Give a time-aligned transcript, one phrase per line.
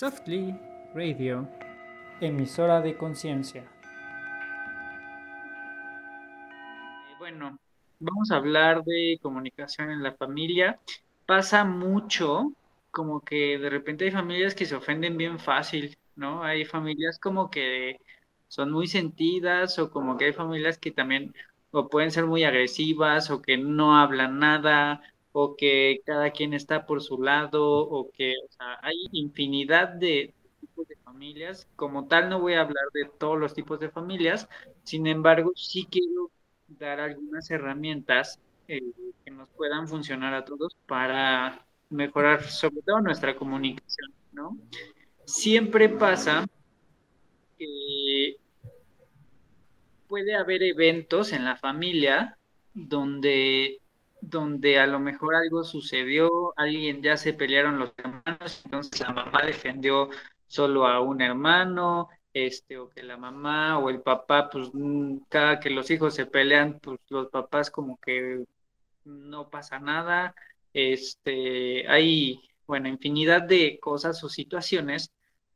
[0.00, 0.58] Softly
[0.94, 1.46] Radio,
[2.22, 3.64] emisora de conciencia.
[7.04, 7.58] Eh, Bueno,
[7.98, 10.80] vamos a hablar de comunicación en la familia.
[11.26, 12.50] Pasa mucho,
[12.90, 16.42] como que de repente hay familias que se ofenden bien fácil, ¿no?
[16.42, 18.00] Hay familias como que
[18.48, 21.34] son muy sentidas o como que hay familias que también
[21.72, 25.02] o pueden ser muy agresivas o que no hablan nada
[25.32, 28.34] o que cada quien está por su lado o que,
[28.82, 31.68] hay infinidad de tipos de familias.
[31.76, 34.48] Como tal, no voy a hablar de todos los tipos de familias,
[34.84, 36.30] sin embargo, sí quiero
[36.68, 38.38] dar algunas herramientas
[38.68, 38.80] eh,
[39.24, 44.56] que nos puedan funcionar a todos para mejorar sobre todo nuestra comunicación, ¿no?
[45.24, 46.46] Siempre pasa
[47.58, 48.36] que
[50.08, 52.36] puede haber eventos en la familia
[52.74, 53.80] donde,
[54.22, 59.42] donde a lo mejor algo sucedió, alguien ya se pelearon los hermanos, entonces la mamá
[59.44, 60.10] defendió
[60.46, 65.60] solo a un hermano, este, o que la mamá o el papá, pues mm, cada
[65.60, 68.44] que los hijos se pelean, pues los papás como que
[69.04, 70.34] no pasa nada,
[70.72, 75.12] este, hay, bueno, infinidad de cosas o situaciones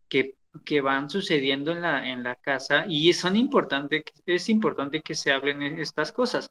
[0.09, 5.15] que, que van sucediendo en la, en la casa y son importante, es importante que
[5.15, 6.51] se hablen estas cosas.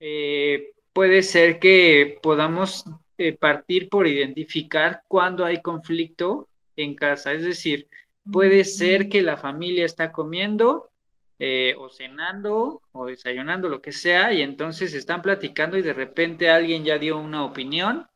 [0.00, 2.84] Eh, puede ser que podamos
[3.18, 7.88] eh, partir por identificar cuando hay conflicto en casa, es decir,
[8.32, 10.90] puede ser que la familia está comiendo
[11.38, 16.48] eh, o cenando o desayunando, lo que sea, y entonces están platicando y de repente
[16.48, 18.06] alguien ya dio una opinión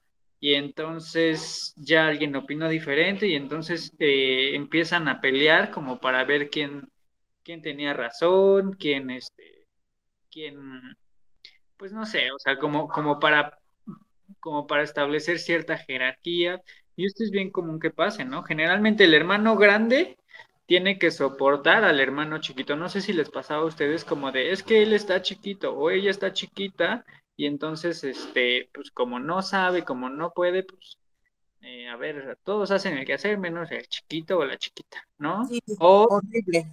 [0.41, 6.49] y entonces ya alguien opinó diferente y entonces eh, empiezan a pelear como para ver
[6.49, 6.89] quién,
[7.43, 9.67] quién tenía razón, quién, este,
[10.31, 10.56] quién,
[11.79, 13.59] pues no sé, o sea, como, como para,
[14.41, 16.62] como para establecer cierta jerarquía.
[16.97, 18.43] Y esto es bien común que pase, ¿no?
[18.43, 20.19] Generalmente el hermano grande
[20.67, 22.77] tiene que soportar al hermano chiquito.
[22.77, 25.91] No sé si les pasaba a ustedes como de, es que él está chiquito o
[25.91, 27.05] ella está chiquita
[27.37, 30.99] y entonces, este, pues como no sabe, como no puede, pues,
[31.60, 35.47] eh, a ver, todos hacen el que hacer menos el chiquito o la chiquita, ¿no?
[35.47, 36.66] Sí, O, horrible.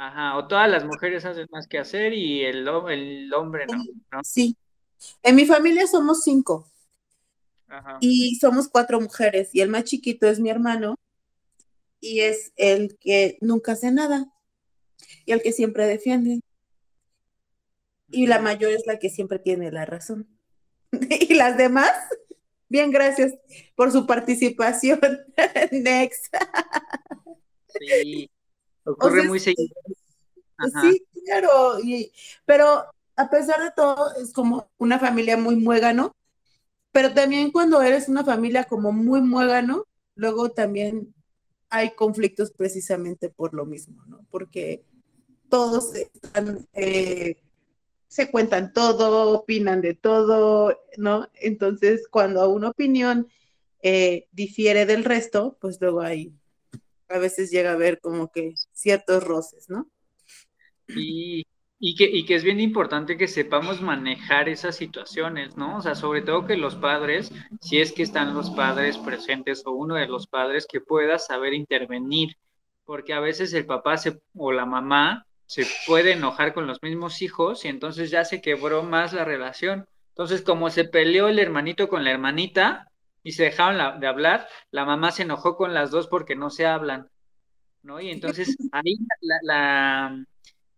[0.00, 4.20] Ajá, o todas las mujeres hacen más que hacer y el, el hombre no, ¿no?
[4.24, 4.56] Sí.
[5.22, 6.66] En mi familia somos cinco
[7.68, 7.98] Ajá.
[8.00, 10.96] y somos cuatro mujeres y el más chiquito es mi hermano
[12.00, 14.32] y es el que nunca hace nada
[15.26, 16.40] y el que siempre defiende
[18.10, 20.26] y la mayor es la que siempre tiene la razón.
[21.28, 21.92] Y las demás,
[22.68, 23.34] bien, gracias
[23.76, 24.98] por su participación.
[25.70, 26.34] Next.
[27.78, 28.28] Sí,
[28.90, 29.74] O ocurre sea, muy seguido.
[30.56, 30.82] Ajá.
[30.82, 32.12] sí, claro, y,
[32.44, 32.84] pero
[33.16, 36.14] a pesar de todo es como una familia muy muégano,
[36.92, 41.14] pero también cuando eres una familia como muy muégano, luego también
[41.70, 44.26] hay conflictos precisamente por lo mismo, ¿no?
[44.30, 44.84] Porque
[45.48, 47.36] todos están, eh,
[48.08, 51.28] se cuentan todo, opinan de todo, ¿no?
[51.34, 53.28] Entonces, cuando una opinión
[53.82, 56.32] eh, difiere del resto, pues luego hay,
[57.10, 59.90] a veces llega a haber como que ciertos roces, ¿no?
[60.88, 61.44] Y,
[61.78, 65.78] y que, y que es bien importante que sepamos manejar esas situaciones, ¿no?
[65.78, 69.72] O sea, sobre todo que los padres, si es que están los padres presentes o
[69.72, 72.36] uno de los padres, que pueda saber intervenir,
[72.84, 77.22] porque a veces el papá se, o la mamá se puede enojar con los mismos
[77.22, 79.86] hijos y entonces ya se quebró más la relación.
[80.10, 82.89] Entonces, como se peleó el hermanito con la hermanita
[83.22, 86.50] y se dejaron la- de hablar, la mamá se enojó con las dos porque no
[86.50, 87.08] se hablan.
[87.82, 88.00] ¿no?
[88.00, 90.24] Y entonces ahí la, la,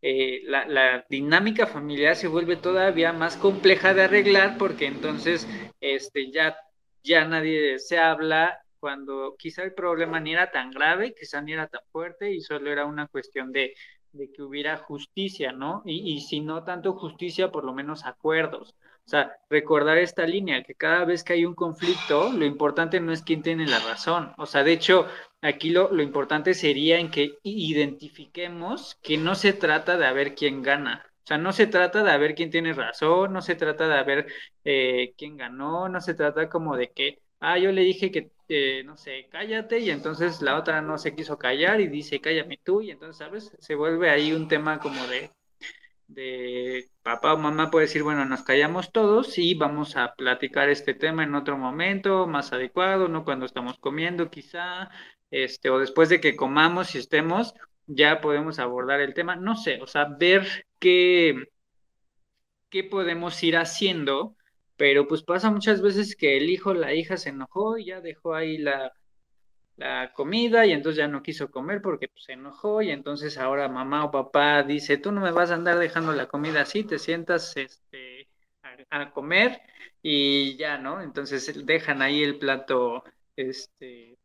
[0.03, 5.49] eh, la, la dinámica familiar se vuelve todavía más compleja de arreglar porque entonces
[5.81, 6.57] este, ya,
[7.03, 11.69] ya nadie se habla cuando quizá el problema ni era tan grave, quizá ni era
[11.69, 13.75] tan fuerte y solo era una cuestión de,
[14.13, 15.83] de que hubiera justicia, ¿no?
[15.85, 18.75] Y, y si no tanto justicia, por lo menos acuerdos.
[19.13, 23.23] Sea, recordar esta línea, que cada vez que hay un conflicto, lo importante no es
[23.23, 24.33] quién tiene la razón.
[24.39, 25.07] O sea, de hecho,
[25.45, 30.37] Aquí lo, lo importante sería en que identifiquemos que no se trata de a ver
[30.37, 31.05] quién gana.
[31.25, 33.95] O sea, no se trata de a ver quién tiene razón, no se trata de
[33.95, 34.27] a ver
[34.65, 38.83] eh, quién ganó, no se trata como de que, ah, yo le dije que, eh,
[38.85, 42.81] no sé, cállate y entonces la otra no se quiso callar y dice, cállame tú
[42.83, 43.57] y entonces, ¿sabes?
[43.59, 45.31] Se vuelve ahí un tema como de,
[46.15, 50.95] de papá o mamá puede decir, bueno, nos callamos todos y vamos a platicar este
[50.95, 54.91] tema en otro momento más adecuado, no cuando estamos comiendo quizá,
[55.31, 57.55] este, o después de que comamos y estemos,
[57.87, 61.35] ya podemos abordar el tema, no sé, o sea, ver qué,
[62.71, 64.37] qué podemos ir haciendo,
[64.77, 68.35] pero pues pasa muchas veces que el hijo la hija se enojó y ya dejó
[68.35, 68.93] ahí la,
[69.77, 73.69] la comida y entonces ya no quiso comer porque pues, se enojó y entonces ahora
[73.69, 76.99] mamá o papá dice, tú no me vas a andar dejando la comida así, te
[76.99, 78.29] sientas este,
[78.91, 79.61] a, comer
[80.03, 81.03] y ya, ¿no?
[81.03, 83.05] Entonces dejan ahí el plato
[83.37, 84.19] este,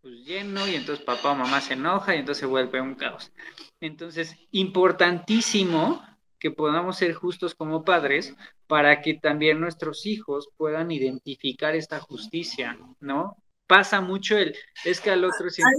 [0.00, 3.32] pues, lleno y entonces papá o mamá se enoja y entonces se vuelve un caos.
[3.80, 6.02] Entonces, importantísimo
[6.38, 8.34] que podamos ser justos como padres
[8.66, 13.36] para que también nuestros hijos puedan identificar esta justicia, ¿no?
[13.66, 15.76] Pasa mucho el, es que al otro siempre...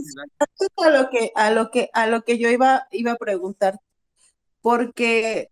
[0.77, 3.79] A lo que, a lo que, a lo que yo iba, iba a preguntar,
[4.61, 5.51] porque,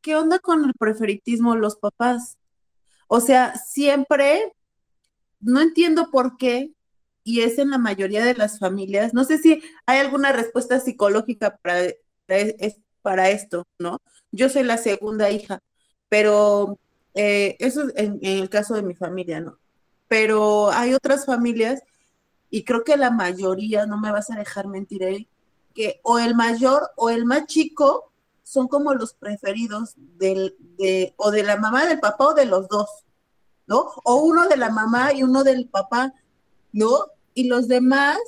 [0.00, 2.38] ¿qué onda con el preferitismo los papás?
[3.08, 4.52] O sea, siempre,
[5.40, 6.72] no entiendo por qué,
[7.24, 11.56] y es en la mayoría de las familias, no sé si hay alguna respuesta psicológica
[11.56, 11.92] para,
[13.02, 14.00] para esto, ¿no?
[14.30, 15.60] Yo soy la segunda hija,
[16.08, 16.78] pero
[17.14, 19.58] eh, eso en, en el caso de mi familia, ¿no?
[20.08, 21.82] Pero hay otras familias,
[22.50, 25.28] y creo que la mayoría, no me vas a dejar mentir, ahí,
[25.74, 28.12] que o el mayor o el más chico
[28.42, 32.68] son como los preferidos del, de, o de la mamá, del papá o de los
[32.68, 32.88] dos,
[33.66, 33.90] ¿no?
[34.04, 36.14] O uno de la mamá y uno del papá,
[36.72, 37.06] ¿no?
[37.34, 38.18] Y los demás,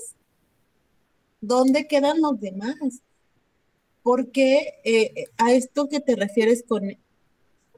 [1.40, 3.00] ¿dónde quedan los demás?
[4.02, 6.82] Porque eh, a esto que te refieres con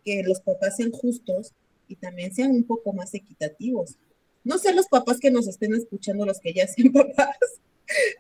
[0.05, 1.53] que los papás sean justos,
[1.91, 3.97] y también sean un poco más equitativos.
[4.45, 7.37] No sé los papás que nos estén escuchando, los que ya sean papás,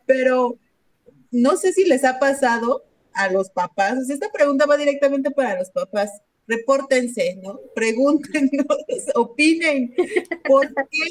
[0.07, 0.59] pero
[1.31, 4.11] no sé si les ha pasado a los papás.
[4.11, 6.11] esta pregunta va directamente para los papás.
[6.49, 7.61] Repórtense, ¿no?
[7.77, 8.67] Pregúntenos,
[9.15, 9.95] opinen.
[10.45, 11.07] ¿Por qué,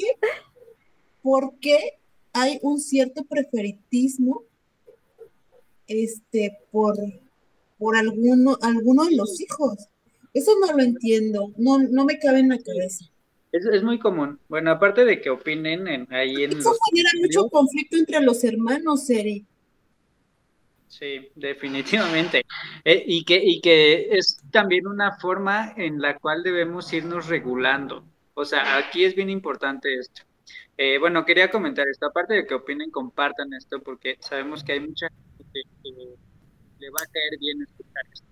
[1.22, 1.98] ¿Por qué
[2.34, 4.44] hay un cierto preferitismo
[5.86, 6.98] este, por,
[7.78, 9.88] por alguno, alguno de los hijos?
[10.32, 13.04] Eso no lo entiendo, no, no me cabe en la cabeza.
[13.52, 14.38] Es, es muy común.
[14.48, 16.58] Bueno, aparte de que opinen en, ahí en...
[16.58, 19.44] Eso genera mucho conflicto entre los hermanos, Eri.
[20.86, 22.42] Sí, definitivamente.
[22.84, 28.04] Eh, y, que, y que es también una forma en la cual debemos irnos regulando.
[28.34, 30.22] O sea, aquí es bien importante esto.
[30.76, 34.80] Eh, bueno, quería comentar esto, aparte de que opinen, compartan esto, porque sabemos que hay
[34.80, 35.90] mucha gente que
[36.78, 38.26] le va a caer bien escuchar esto.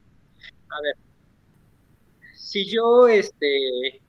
[0.70, 0.94] A ver,
[2.38, 4.00] si yo este,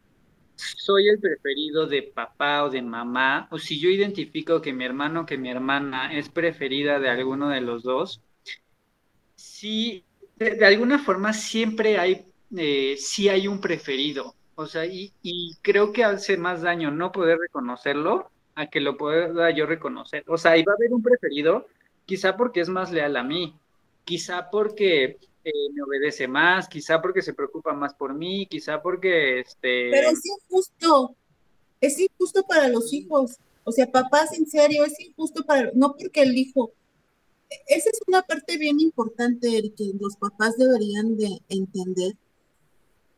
[0.56, 5.22] soy el preferido de papá o de mamá, o si yo identifico que mi hermano
[5.22, 8.22] o que mi hermana es preferida de alguno de los dos,
[9.36, 10.06] sí,
[10.38, 12.98] de, alguna forma siempre hay, eh,
[13.30, 14.36] hay un preferido.
[14.56, 15.12] O sea, y,
[15.62, 20.24] creo que hace más daño no poder reconocerlo a que lo pueda yo reconocer.
[20.28, 21.66] O sea, y a haber un preferido,
[22.06, 23.56] quizá porque es más leal a mí,
[24.04, 25.18] quizá porque
[25.74, 29.90] me obedece más, quizá porque se preocupa más por mí, quizá porque este...
[29.92, 31.16] Pero es injusto,
[31.82, 33.38] es injusto para los hijos.
[33.64, 36.72] O sea, papás, en serio, es injusto para, no porque el hijo,
[37.68, 42.14] esa es una parte bien importante que los papás deberían de entender.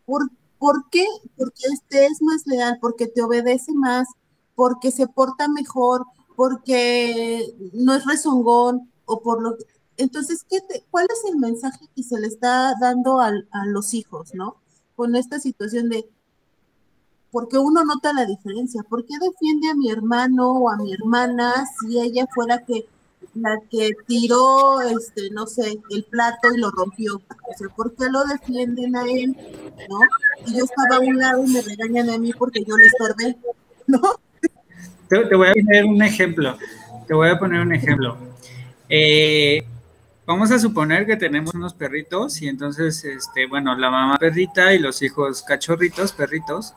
[0.06, 1.06] ¿Por, ¿Por qué?
[1.38, 4.08] Porque este es más leal, porque te obedece más,
[4.56, 6.06] porque se porta mejor,
[6.36, 9.66] porque no es rezongón, o por lo que
[10.02, 10.58] entonces, ¿qué
[10.90, 13.32] ¿cuál es el mensaje que se le está dando a
[13.66, 14.58] los hijos, no?
[14.96, 16.10] Con esta situación de,
[17.32, 21.54] porque uno nota la diferencia, ¿por qué defiende a mi hermano o a mi hermana
[21.80, 22.86] si ella fuera que
[23.36, 27.16] la que tiró, este, no sé, el plato y lo rompió?
[27.16, 29.38] O sea, ¿por qué lo defienden a él,
[29.90, 30.00] no?
[30.46, 33.38] Y yo estaba a un lado y me regañan a mí porque yo le estorbé,
[33.88, 34.02] ¿no?
[35.08, 36.58] Te, voy a poner un ejemplo,
[37.08, 38.18] te voy a poner un ejemplo.
[38.90, 39.66] Eh,
[40.26, 44.80] Vamos a suponer que tenemos unos perritos y entonces, este, bueno, la mamá perrita y
[44.80, 46.74] los hijos cachorritos, perritos.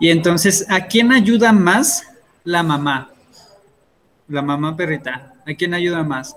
[0.00, 2.04] Y entonces, ¿a quién ayuda más
[2.44, 3.10] la mamá?
[4.26, 5.34] La mamá perrita.
[5.46, 6.36] ¿A quién ayuda más?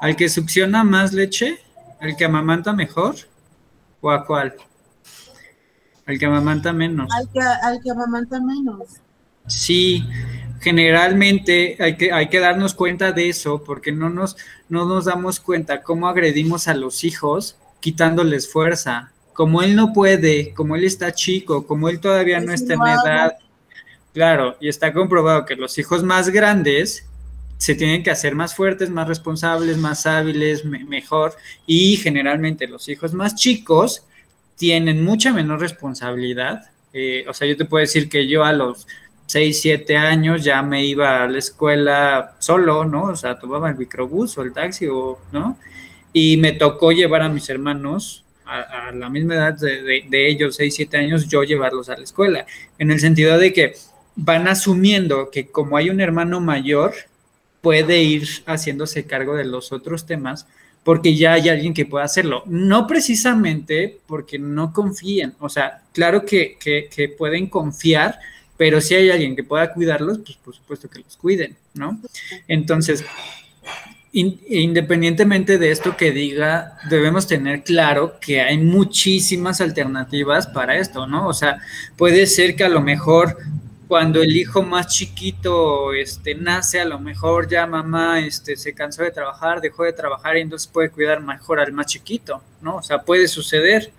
[0.00, 1.58] ¿Al que succiona más leche?
[2.00, 3.16] ¿Al que amamanta mejor?
[4.00, 4.54] ¿O a cuál?
[6.06, 7.08] Al que amamanta menos.
[7.14, 9.00] Al que, al que amamanta menos.
[9.46, 10.06] Sí,
[10.60, 14.36] generalmente hay que, hay que darnos cuenta de eso porque no nos,
[14.68, 19.10] no nos damos cuenta cómo agredimos a los hijos quitándoles fuerza.
[19.32, 23.38] Como él no puede, como él está chico, como él todavía no está en edad.
[24.12, 27.06] Claro, y está comprobado que los hijos más grandes
[27.56, 31.34] se tienen que hacer más fuertes, más responsables, más hábiles, mejor.
[31.66, 34.04] Y generalmente los hijos más chicos
[34.56, 36.70] tienen mucha menor responsabilidad.
[36.92, 38.86] Eh, o sea, yo te puedo decir que yo a los
[39.30, 43.04] 6, 7 años ya me iba a la escuela solo, ¿no?
[43.04, 45.56] O sea, tomaba el microbús o el taxi, o, ¿no?
[46.12, 50.96] Y me tocó llevar a mis hermanos a, la misma edad de, ellos, 6, 7
[50.96, 52.44] años, yo llevarlos a la escuela,
[52.76, 53.74] en el sentido de que
[54.16, 56.92] van asumiendo que como hay un hermano mayor,
[57.60, 60.48] puede ir haciéndose cargo de los otros temas
[60.82, 62.42] porque ya hay alguien que pueda hacerlo.
[62.46, 68.18] No precisamente porque no confíen, o sea, claro que, que, pueden confiar,
[68.60, 71.98] pero si hay alguien que pueda cuidarlos, pues por supuesto que los cuiden, ¿no?
[72.46, 73.02] Entonces,
[74.12, 81.26] independientemente de esto que diga, debemos tener claro que hay muchísimas alternativas para esto, ¿no?
[81.26, 81.62] O sea,
[81.96, 83.38] puede ser que a lo mejor
[83.88, 89.02] cuando el hijo más chiquito este, nace, a lo mejor ya mamá este, se cansó
[89.02, 92.76] de trabajar, dejó de trabajar y entonces puede cuidar mejor al más chiquito, ¿no?
[92.76, 93.90] O sea, puede suceder.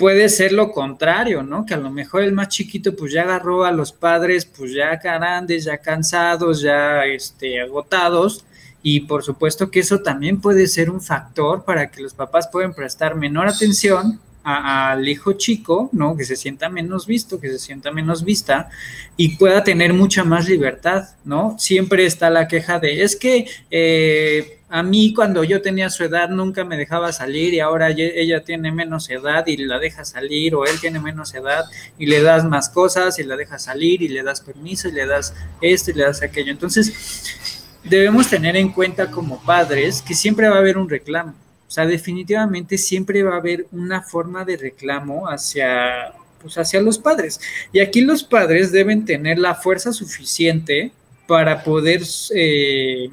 [0.00, 1.66] Puede ser lo contrario, ¿no?
[1.66, 4.96] Que a lo mejor el más chiquito pues ya agarró a los padres pues ya
[4.96, 8.46] grandes, ya cansados, ya este, agotados
[8.82, 12.72] y por supuesto que eso también puede ser un factor para que los papás puedan
[12.72, 16.16] prestar menor atención al hijo chico, ¿no?
[16.16, 18.70] Que se sienta menos visto, que se sienta menos vista
[19.16, 21.56] y pueda tener mucha más libertad, ¿no?
[21.58, 26.30] Siempre está la queja de, es que eh, a mí cuando yo tenía su edad
[26.30, 30.64] nunca me dejaba salir y ahora ella tiene menos edad y la deja salir o
[30.64, 31.64] él tiene menos edad
[31.98, 35.06] y le das más cosas y la deja salir y le das permiso y le
[35.06, 36.52] das esto y le das aquello.
[36.52, 37.36] Entonces,
[37.84, 41.34] debemos tener en cuenta como padres que siempre va a haber un reclamo
[41.70, 46.12] o sea, definitivamente siempre va a haber una forma de reclamo hacia,
[46.42, 47.40] pues hacia los padres.
[47.72, 50.90] Y aquí los padres deben tener la fuerza suficiente
[51.28, 52.02] para poder,
[52.34, 53.10] eh,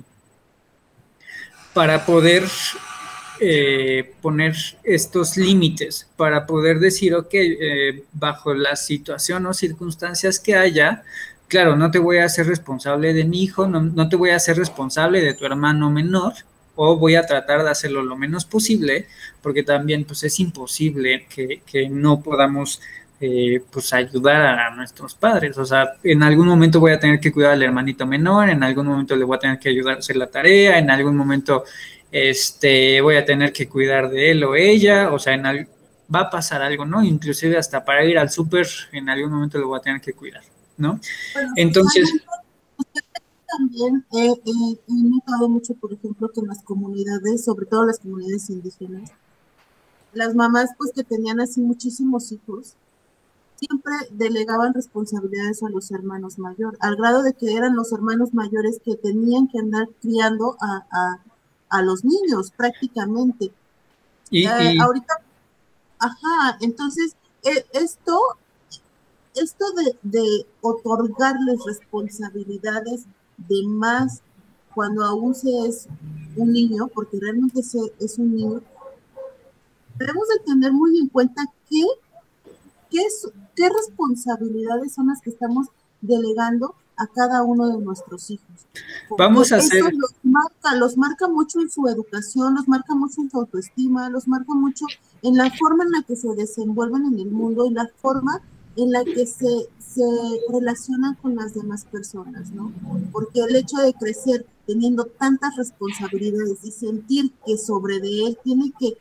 [1.76, 2.46] para poder
[3.40, 10.56] eh, poner estos límites, para poder decir, ok, eh, bajo la situación o circunstancias que
[10.56, 11.04] haya,
[11.48, 14.38] claro, no te voy a hacer responsable de mi hijo, no, no te voy a
[14.38, 16.34] hacer responsable de tu hermano menor,
[16.78, 19.08] o voy a tratar de hacerlo lo menos posible,
[19.42, 22.82] porque también pues es imposible que, no podamos
[23.20, 25.58] eh, pues ayudar a nuestros padres.
[25.58, 28.88] O sea, en algún momento voy a tener que cuidar al hermanito menor, en algún
[28.88, 31.66] momento le voy a tener que ayudar a hacer la tarea, en algún momento
[32.12, 35.68] este, voy a tener que cuidar de él o ella, o sea, en
[36.14, 37.04] va a pasar algo, ¿no?
[37.04, 40.44] Inclusive hasta para ir al súper, en algún momento lo voy a tener que cuidar,
[40.78, 41.02] ¿no?
[41.56, 42.14] Entonces
[43.48, 44.34] también he,
[44.88, 49.12] notado mucho, por ejemplo, que en las comunidades, sobre todo las comunidades indígenas,
[50.14, 52.76] las mamás pues que tenían así muchísimos hijos,
[53.56, 58.80] siempre delegaban responsabilidades a los hermanos mayores, al grado de que eran los hermanos mayores
[58.84, 63.52] que tenían que andar criando a, los niños prácticamente.
[64.30, 65.22] Y, eh, ahorita,
[66.00, 68.20] ajá, entonces e, esto,
[69.36, 73.06] esto de, de otorgarles responsabilidades
[73.38, 74.22] de más
[74.74, 75.88] cuando aún se es
[76.36, 78.62] un niño, porque realmente se es un niño,
[79.98, 81.84] debemos de tener muy en cuenta qué,
[82.90, 83.02] qué,
[83.56, 85.68] qué responsabilidades son las que estamos
[86.02, 88.68] delegando a cada uno de nuestros hijos.
[89.18, 89.84] Vamos a hacer...
[89.94, 94.28] Los marca, los marca mucho en su educación, los marca mucho en su autoestima, los
[94.28, 94.86] marca mucho
[95.22, 98.42] en la forma en la que se desenvuelven en el mundo, en la forma
[98.78, 100.06] en la que se, se
[100.50, 102.72] relacionan con las demás personas, ¿no?
[103.12, 108.72] Porque el hecho de crecer teniendo tantas responsabilidades y sentir que sobre de él tiene
[108.80, 108.98] que,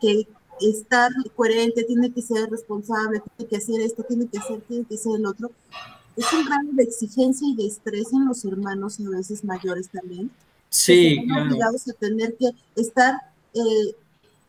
[0.00, 0.26] que,
[0.60, 4.96] estar coherente, tiene que ser responsable, tiene que hacer esto, tiene que hacer, tiene que
[4.96, 5.50] ser el otro,
[6.16, 10.30] es un grado de exigencia y de estrés en los hermanos a veces mayores también.
[10.70, 11.18] Sí.
[11.18, 13.14] están obligados a tener que estar
[13.52, 13.96] eh,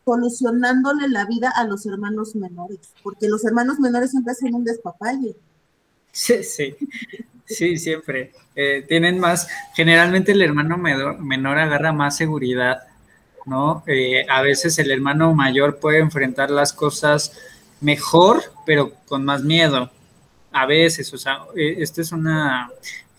[0.06, 5.34] solucionándole la vida a los hermanos menores, porque los hermanos menores siempre hacen un despapalle.
[6.12, 6.76] Sí, sí,
[7.44, 8.32] sí, siempre.
[8.54, 12.84] Eh, tienen más, generalmente el hermano menor, agarra más seguridad,
[13.46, 13.82] ¿no?
[13.88, 17.32] Eh, a veces el hermano mayor puede enfrentar las cosas
[17.80, 19.90] mejor, pero con más miedo.
[20.52, 22.70] A veces, o sea, eh, esto es una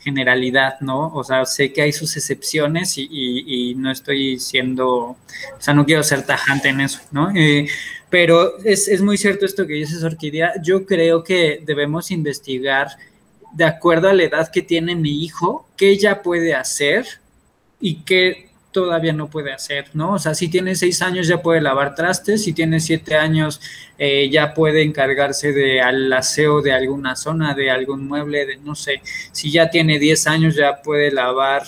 [0.07, 1.13] generalidad, ¿no?
[1.13, 5.17] O sea, sé que hay sus excepciones y, no estoy siendo, o
[5.59, 7.29] sea, no quiero ser tajante en eso, ¿no?
[7.35, 7.67] Eh,
[8.09, 10.53] pero es, es, muy cierto esto que dices, Orquídea.
[10.63, 12.87] Yo creo que debemos investigar
[13.53, 17.05] de acuerdo a la edad que tiene mi hijo, qué ella puede hacer
[17.81, 20.13] y qué todavía no puede hacer, ¿no?
[20.13, 23.62] O sea, si tiene seis años ya puede lavar trastes, si tiene siete años
[23.97, 28.75] eh, ya puede encargarse de al aseo de alguna zona, de algún mueble, de no
[28.75, 31.63] sé, si ya tiene diez años ya puede lavar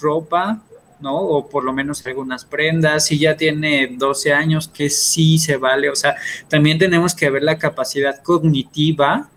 [0.00, 0.62] ropa,
[1.00, 1.16] ¿no?
[1.16, 5.88] O por lo menos algunas prendas, si ya tiene 12 años, que sí se vale,
[5.88, 6.16] o sea,
[6.48, 9.30] también tenemos que ver la capacidad cognitiva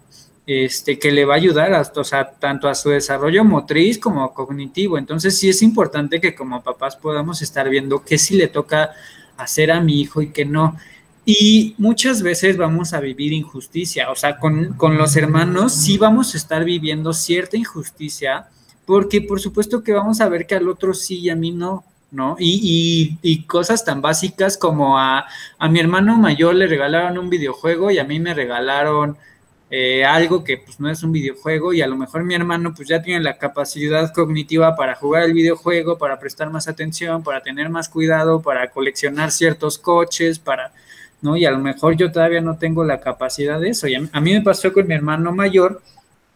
[0.46, 4.34] este, que le va a ayudar a, o sea, tanto a su desarrollo motriz como
[4.34, 4.98] cognitivo.
[4.98, 8.92] Entonces sí es importante que como papás podamos estar viendo qué sí le toca
[9.38, 10.78] hacer a mi hijo y qué no.
[11.26, 16.34] Y muchas veces vamos a vivir injusticia, o sea, con, con los hermanos sí vamos
[16.34, 18.48] a estar viviendo cierta injusticia
[18.86, 21.86] porque por supuesto que vamos a ver que al otro sí y a mí no,
[22.12, 22.36] ¿no?
[22.38, 25.26] Y, y, cosas tan básicas como a,
[25.58, 29.18] a, mi hermano mayor le regalaron un videojuego y a mí me regalaron
[29.76, 32.88] eh, algo que pues no es un videojuego y a lo mejor mi hermano pues
[32.88, 37.70] ya tiene la capacidad cognitiva para jugar el videojuego, para prestar más atención, para tener
[37.70, 40.72] más cuidado, para coleccionar ciertos coches, para,
[41.24, 41.36] ¿no?
[41.38, 43.88] Y a lo mejor yo todavía no tengo la capacidad de eso.
[43.88, 45.82] Y a, mí me pasó con mi hermano mayor,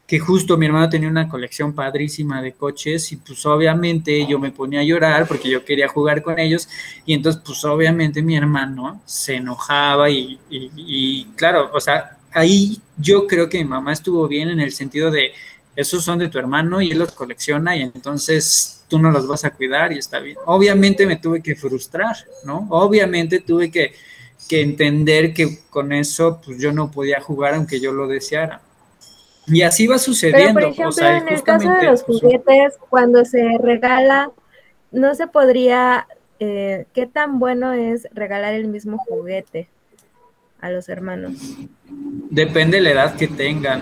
[0.08, 4.50] que justo mi hermano tenía una colección padrísima de coches y pues obviamente yo me
[4.50, 6.68] ponía a llorar porque yo quería jugar con ellos
[7.06, 13.28] y entonces pues obviamente mi hermano se enojaba y, y claro, o sea, ahí yo
[13.28, 15.32] creo que mi mamá estuvo bien en el sentido de,
[15.78, 19.46] esos son de tu hermano y él los colecciona y entonces tú no los vas
[19.46, 20.36] a cuidar y está bien.
[20.46, 22.68] Obviamente me tuve que frustrar, ¿no?
[22.72, 23.94] Obviamente tuve que,
[24.50, 28.62] entender que con eso pues yo no podía jugar aunque yo lo deseara.
[29.46, 30.56] Y así va sucediendo.
[30.56, 34.32] Pero, por ejemplo, en el caso de los pues, juguetes, cuando se regala,
[34.92, 36.08] no se podría,
[36.40, 39.70] eh, ¿qué tan bueno es regalar el mismo juguete?
[40.60, 41.34] A los hermanos?
[42.30, 43.82] Depende de la edad que tengan.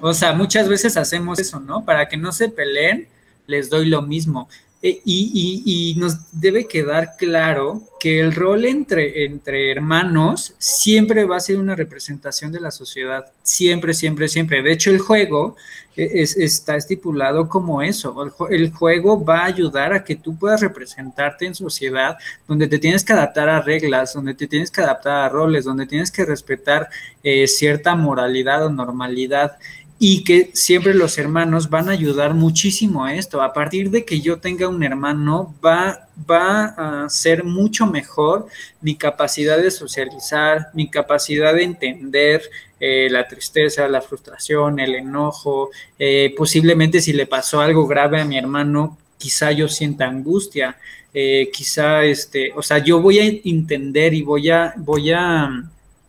[0.00, 1.84] O sea, muchas veces hacemos eso, ¿no?
[1.84, 3.08] Para que no se peleen,
[3.46, 4.48] les doy lo mismo.
[4.86, 11.40] E, y, nos debe quedar claro que el rol entre, entre hermanos siempre va a
[11.40, 14.62] ser una representación de la sociedad, siempre, siempre, siempre.
[14.62, 15.56] De hecho, el juego
[15.96, 18.14] e, está estipulado como eso.
[18.50, 23.02] El, juego va a ayudar a que tú puedas representarte en sociedad donde te tienes
[23.04, 26.90] que adaptar a reglas, donde te tienes que adaptar a roles, donde tienes que respetar
[27.22, 29.56] eh, cierta moralidad o normalidad
[29.98, 33.40] y que siempre los hermanos van a ayudar muchísimo a esto.
[33.40, 38.46] A partir de que yo tenga un hermano, va, va a ser mucho mejor
[38.80, 42.42] mi capacidad de socializar, mi capacidad de entender
[42.80, 45.70] eh, la tristeza, la frustración, el enojo.
[45.98, 50.76] Eh, posiblemente si le pasó algo grave a mi hermano, quizá yo sienta angustia.
[51.14, 55.64] Eh, quizá este, o sea, yo voy a entender y voy a, voy a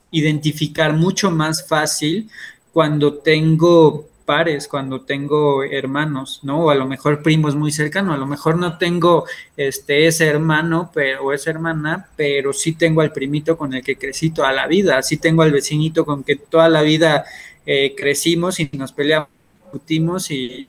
[0.09, 2.29] identificar mucho más fácil
[2.75, 6.65] cuando tengo pares, cuando tengo hermanos, ¿no?
[6.65, 9.23] O a lo mejor primos muy cercanos, a lo mejor no tengo
[9.55, 13.95] este, ese hermano pero, o esa hermana, pero sí tengo al primito con el que
[13.95, 17.23] crecí toda la vida, sí tengo al vecinito con que toda la vida
[17.65, 19.29] eh, crecimos y nos peleamos,
[19.63, 20.67] discutimos y,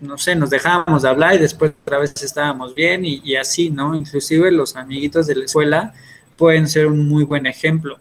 [0.00, 3.70] no sé, nos dejábamos de hablar y después otra vez estábamos bien y, y así,
[3.70, 3.94] ¿no?
[3.94, 5.94] Inclusive los amiguitos de la escuela
[6.36, 8.00] pueden ser un muy buen ejemplo.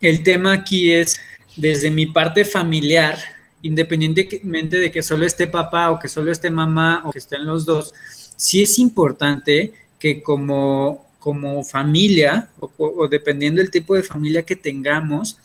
[0.00, 1.20] El tema aquí es
[1.58, 3.18] desde mi parte familiar,
[3.62, 7.66] independientemente de que solo esté papá o que solo esté mamá o que estén los
[7.66, 7.92] dos,
[8.36, 15.38] sí es importante que como, como familia o, dependiendo del tipo de familia que tengamos,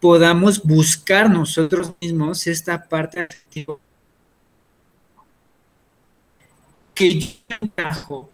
[0.00, 3.78] podamos buscar nosotros mismos esta parte que yo
[7.60, 8.28] encajo.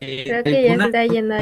[0.00, 1.34] Eh, Creo que ya está yendo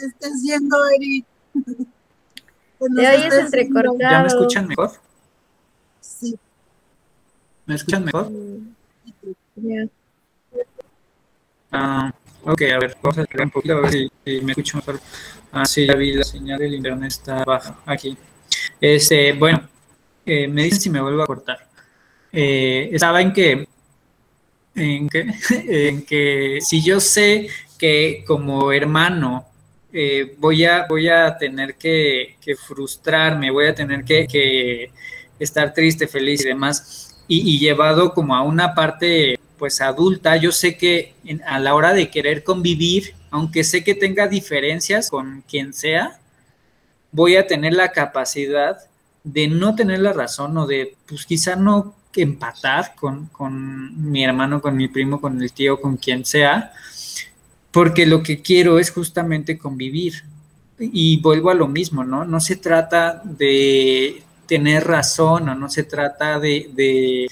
[0.00, 1.26] ahí estás yendo, Eric.
[2.78, 3.98] Te oyes entrecortado.
[3.98, 4.90] ¿Ya me escuchan mejor?
[6.00, 6.38] Sí.
[7.66, 8.30] ¿Me escuchan mejor?
[11.70, 14.10] Ah, ok, a ver, vamos a esperar un poquito a ver si,
[14.42, 14.98] me escucho mejor.
[15.52, 18.16] Ah, sí, ya vi, la señal del internet está baja aquí.
[18.80, 19.68] Este, bueno,
[20.24, 21.68] eh, me dicen si me vuelvo a cortar.
[22.32, 23.68] Eh, estaba en que,
[24.74, 29.49] en que, en que si yo sé que como hermano
[29.92, 34.90] eh, voy, a, voy a tener que, frustrarme, voy a tener que,
[35.38, 37.24] estar triste, feliz y demás.
[37.26, 41.14] Y, llevado como a una parte pues adulta, yo sé que
[41.46, 46.18] a la hora de querer convivir, aunque sé que tenga diferencias con quien sea,
[47.12, 48.78] voy a tener la capacidad
[49.22, 54.60] de no tener la razón o de pues quizá no empatar con, con mi hermano,
[54.60, 56.72] con mi primo, con el tío, con quien sea,
[57.70, 60.24] porque lo que quiero es justamente convivir.
[60.78, 62.24] Y vuelvo a lo mismo, ¿no?
[62.24, 67.28] No se trata de tener razón o no se trata de,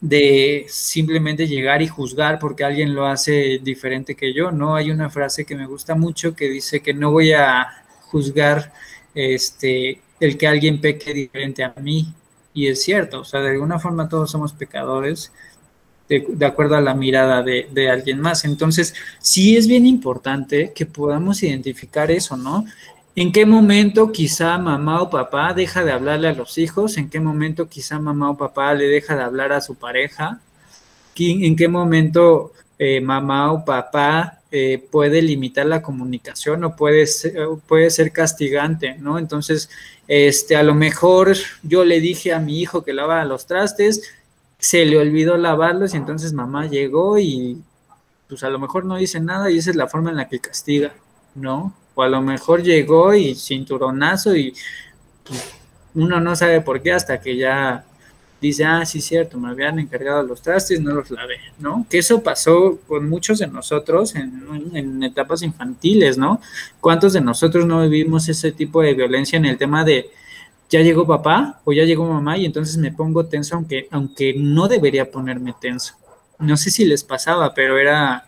[0.00, 4.74] de, simplemente llegar y juzgar porque alguien lo hace diferente que yo, ¿no?
[4.74, 7.66] Hay una frase que me gusta mucho que dice que no voy a
[8.06, 8.72] juzgar
[9.14, 12.12] este, el que alguien peque diferente a mí.
[12.54, 15.30] Y es cierto, o sea, de alguna forma todos somos pecadores,
[16.08, 18.44] de, acuerdo a la mirada de, alguien más.
[18.44, 22.64] Entonces, sí es bien importante que podamos identificar eso, ¿no?
[23.16, 26.96] ¿En qué momento quizá mamá o papá deja de hablarle a los hijos?
[26.96, 30.40] ¿En qué momento quizá mamá o papá le deja de hablar a su pareja?
[31.16, 37.34] ¿En qué momento eh, mamá o papá eh, puede limitar la comunicación o puede ser,
[37.68, 39.18] puede ser castigante, ¿no?
[39.18, 39.70] Entonces,
[40.08, 44.02] este, a lo mejor yo le dije a mi hijo que lava los trastes,
[44.64, 47.62] se le olvidó lavarlos y entonces mamá llegó y
[48.30, 50.38] pues a lo mejor no dice nada y esa es la forma en la que
[50.38, 50.94] castiga,
[51.34, 51.74] ¿no?
[51.94, 54.54] O a lo mejor llegó y cinturonazo y
[55.22, 55.54] pues,
[55.94, 57.84] uno no sabe por qué hasta que ya
[58.40, 61.86] dice, ah, sí, cierto, me habían encargado los trastes, no los lavé, ¿no?
[61.90, 66.40] Que eso pasó con muchos de nosotros en, en, etapas infantiles, ¿no?
[66.80, 70.10] ¿Cuántos de nosotros no vivimos ese tipo de violencia en el tema de,
[70.70, 74.68] ya llegó papá o ya llegó mamá y entonces me pongo tenso aunque, aunque no
[74.68, 75.94] debería ponerme tenso?
[76.38, 78.26] No sé si les pasaba, pero era,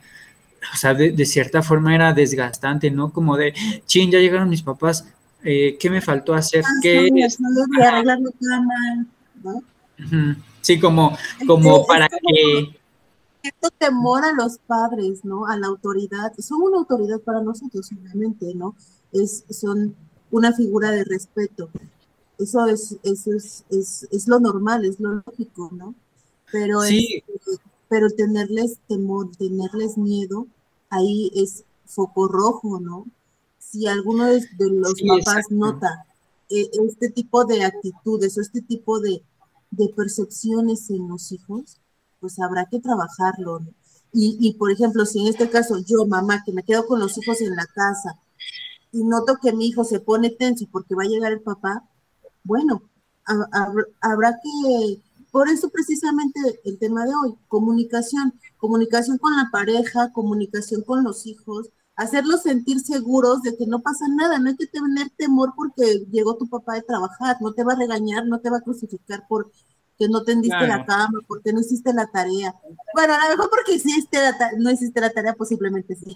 [0.72, 3.12] o sea, de, cierta forma era desgastante, ¿no?
[3.12, 3.52] Como de,
[3.86, 5.06] chin, ya llegaron mis papás,
[5.42, 6.64] eh, ¿qué me faltó hacer?
[6.82, 7.10] ¿Qué?
[9.42, 9.62] ¿no?
[10.60, 12.76] Sí, como, como para que...
[13.40, 15.46] Cierto temor a los padres, ¿no?
[15.46, 16.32] A la autoridad.
[16.38, 18.74] Son una autoridad para nosotros, obviamente, ¿no?
[19.12, 19.94] Es, son
[20.32, 21.70] una figura de respeto.
[22.38, 23.64] Eso es, eso es,
[24.10, 25.94] es, lo normal, es lo lógico, ¿no?
[26.52, 27.22] Pero, sí.
[27.88, 30.46] pero tenerles temor, tenerles miedo,
[30.90, 33.06] ahí es foco rojo, ¿no?
[33.58, 36.04] Si alguno de, los papás nota
[36.50, 39.22] eh, este tipo de actitudes o este tipo de,
[39.70, 41.80] de percepciones en los hijos,
[42.20, 43.60] pues habrá que trabajarlo.
[44.12, 47.16] Y, y, por ejemplo, si en este caso yo, mamá, que me quedo con los
[47.18, 48.18] hijos en la casa
[48.92, 51.84] y noto que mi hijo se pone tenso porque va a llegar el papá,
[52.46, 52.82] bueno,
[54.00, 60.82] habrá que, por eso precisamente el tema de hoy, comunicación, comunicación con la pareja, comunicación
[60.82, 65.10] con los hijos, hacerlos sentir seguros de que no pasa nada, no hay que tener
[65.16, 68.58] temor porque llegó tu papá de trabajar, no te va a regañar, no te va
[68.58, 69.50] a crucificar por
[69.98, 72.54] que no tendiste la cama, porque no hiciste la tarea.
[72.94, 74.18] Bueno, a lo mejor porque hiciste
[74.58, 76.14] no hiciste la tarea, posiblemente sí.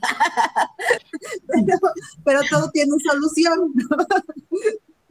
[2.25, 3.73] pero, todo tiene solución.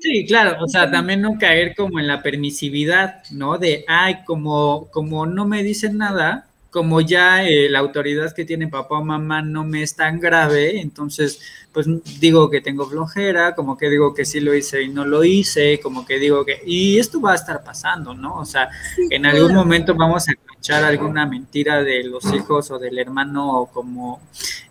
[0.01, 3.57] Sí, claro, o sea, también no caer como en la permisividad, ¿no?
[3.57, 8.67] De, ay, como, como no me dicen nada, como ya eh, la autoridad que tiene
[8.69, 11.41] papá o mamá no me es tan grave, entonces
[11.73, 11.87] pues
[12.19, 15.79] digo que tengo flojera, como que digo que sí lo hice y no lo hice,
[15.81, 18.35] como que digo que, y esto va a estar pasando, ¿no?
[18.35, 18.69] O sea,
[19.09, 23.65] en algún momento vamos a escuchar alguna mentira de los hijos o del hermano, o
[23.67, 24.21] como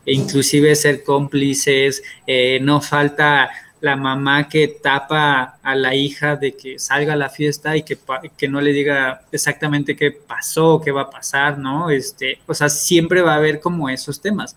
[0.06, 6.54] e inclusive ser cómplices, eh, no falta la mamá que tapa a la hija de
[6.54, 7.98] que salga a la fiesta y que,
[8.36, 11.90] que no le diga exactamente qué pasó, qué va a pasar, ¿no?
[11.90, 14.56] Este, o sea, siempre va a haber como esos temas.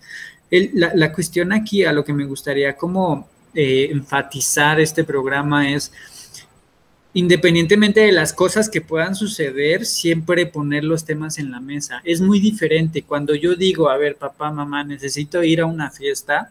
[0.50, 5.92] la, la, cuestión aquí a lo que me gustaría como eh, enfatizar este programa es,
[7.14, 12.00] independientemente de las cosas que puedan suceder, siempre poner los temas en la mesa.
[12.04, 16.50] Es muy diferente cuando yo digo, a ver, papá, mamá, necesito ir a una fiesta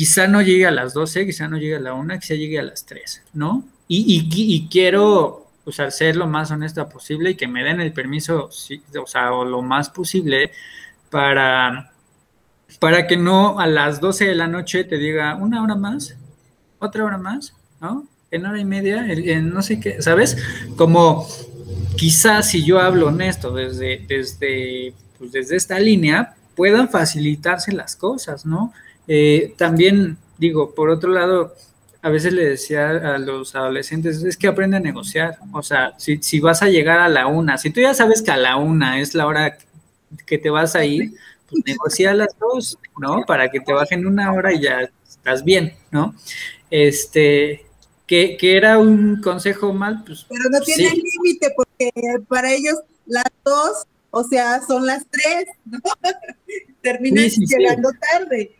[0.00, 2.62] quizá no llegue a las 12, quizá no llegue a la 1, quizá llegue a
[2.62, 3.64] las 3, ¿no?
[3.86, 9.06] Y, quiero pues, ser lo más honesta posible y que me den el permiso, o
[9.06, 10.52] sea, o lo más posible
[11.10, 11.92] para,
[12.78, 16.16] para que no a las 12 de la noche te diga una hora más,
[16.78, 18.06] otra hora más, ¿no?
[18.30, 20.38] En hora y media, en no sé qué, ¿sabes?
[20.76, 21.28] Como
[21.98, 28.46] quizás si yo hablo honesto desde, desde, pues, desde esta línea, puedan facilitarse las cosas,
[28.46, 28.72] ¿no?
[29.12, 31.56] Eh, también digo, por otro lado,
[32.00, 35.38] a veces le decía a los adolescentes, es que aprende a negociar.
[35.52, 38.36] O sea, si, vas a llegar a la una, si tú ya sabes que a
[38.36, 39.58] la una es la hora
[40.26, 41.12] que te vas a ir,
[41.48, 43.24] pues negocia a las dos, ¿no?
[43.26, 46.14] Para que te bajen una hora y ya estás bien, ¿no?
[46.70, 47.66] Este,
[48.06, 50.24] que, era un consejo mal, pues.
[50.28, 51.90] Pero no tiene límite, porque
[52.28, 55.80] para ellos las dos, o sea, son las tres, ¿no?
[56.80, 58.54] Terminan llegando tarde.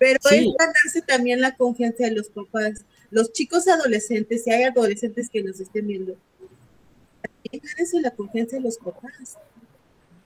[0.00, 2.86] Pero es ganarse también la confianza de los papás.
[3.10, 6.16] Los chicos adolescentes, si hay adolescentes que nos estén viendo,
[7.52, 9.36] ganarse la confianza de los papás.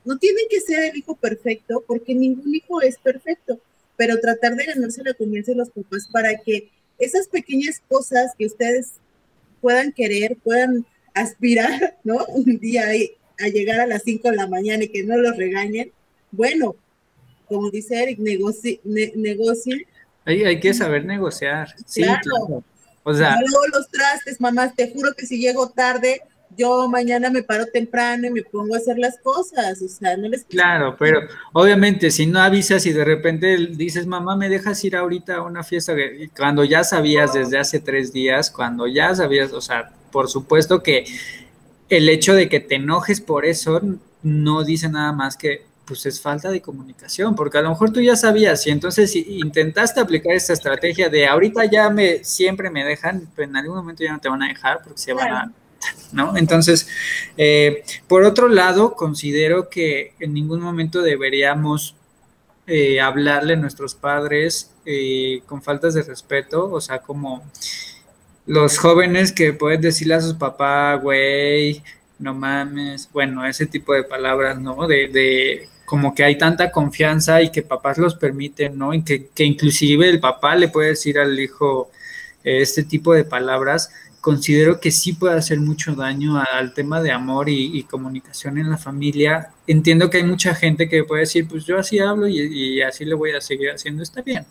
[0.04, 3.58] No tienen que ser el hijo perfecto, porque ningún hijo es perfecto,
[3.96, 8.46] pero tratar de ganarse la confianza de los papás para que esas pequeñas cosas que
[8.46, 8.92] ustedes
[9.60, 12.24] puedan querer, puedan aspirar, ¿no?
[12.26, 12.84] Un día
[13.40, 15.90] a llegar a las 5 de la mañana y que no los regañen.
[16.30, 16.76] Bueno,
[17.54, 19.82] como dice Eric, negocie, negocien.
[20.24, 21.68] Hay, que saber negociar.
[21.86, 22.64] Sí, claro.
[23.04, 26.22] O sea, luego los trastes, mamás, te juro que si llego tarde,
[26.56, 30.28] yo mañana me paro temprano y me pongo a hacer las cosas, o sea, no
[30.28, 30.44] les...
[30.44, 31.20] Claro, pero
[31.52, 35.62] obviamente si no avisas y de repente dices, mamá, ¿me dejas ir ahorita a una
[35.62, 35.94] fiesta?
[36.36, 41.04] Cuando ya sabías desde hace tres días, cuando ya sabías, o sea, por supuesto que
[41.88, 43.80] el hecho de que te enojes por eso
[44.22, 48.00] no dice nada más que pues es falta de comunicación, porque a lo mejor tú
[48.00, 53.28] ya sabías y entonces intentaste aplicar esta estrategia de ahorita ya me siempre me dejan,
[53.34, 55.52] pero en algún momento ya no te van a dejar porque se van a
[56.12, 56.36] ¿no?
[56.36, 56.88] Entonces,
[57.36, 61.96] eh, por otro lado, considero que en ningún momento deberíamos
[62.66, 67.44] eh, hablarle a nuestros padres eh, con faltas de respeto, o sea, como
[68.46, 71.82] los jóvenes que pueden decirle a sus papás, güey,
[72.18, 74.86] no mames, bueno, ese tipo de palabras, ¿no?
[74.86, 78.94] De, de, como que hay tanta confianza y que papás los permiten, ¿no?
[78.94, 81.90] Y que, que inclusive el papá le puede decir al hijo
[82.42, 83.90] este tipo de palabras
[84.24, 88.78] considero que sí puede hacer mucho daño al tema de amor y, comunicación en la
[88.78, 89.50] familia.
[89.66, 93.18] Entiendo que hay mucha gente que puede decir, pues yo así hablo y, así lo
[93.18, 94.46] voy a seguir haciendo, está bien.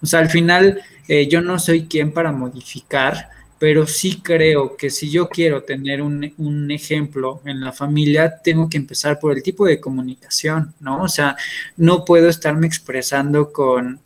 [0.00, 3.28] O sea, al final eh, yo no soy quien para modificar,
[3.60, 8.78] pero sí creo que si yo quiero tener un, ejemplo en la familia, tengo que
[8.78, 11.02] empezar por el tipo de comunicación, ¿no?
[11.02, 11.36] O sea,
[11.76, 14.00] no puedo estarme expresando con...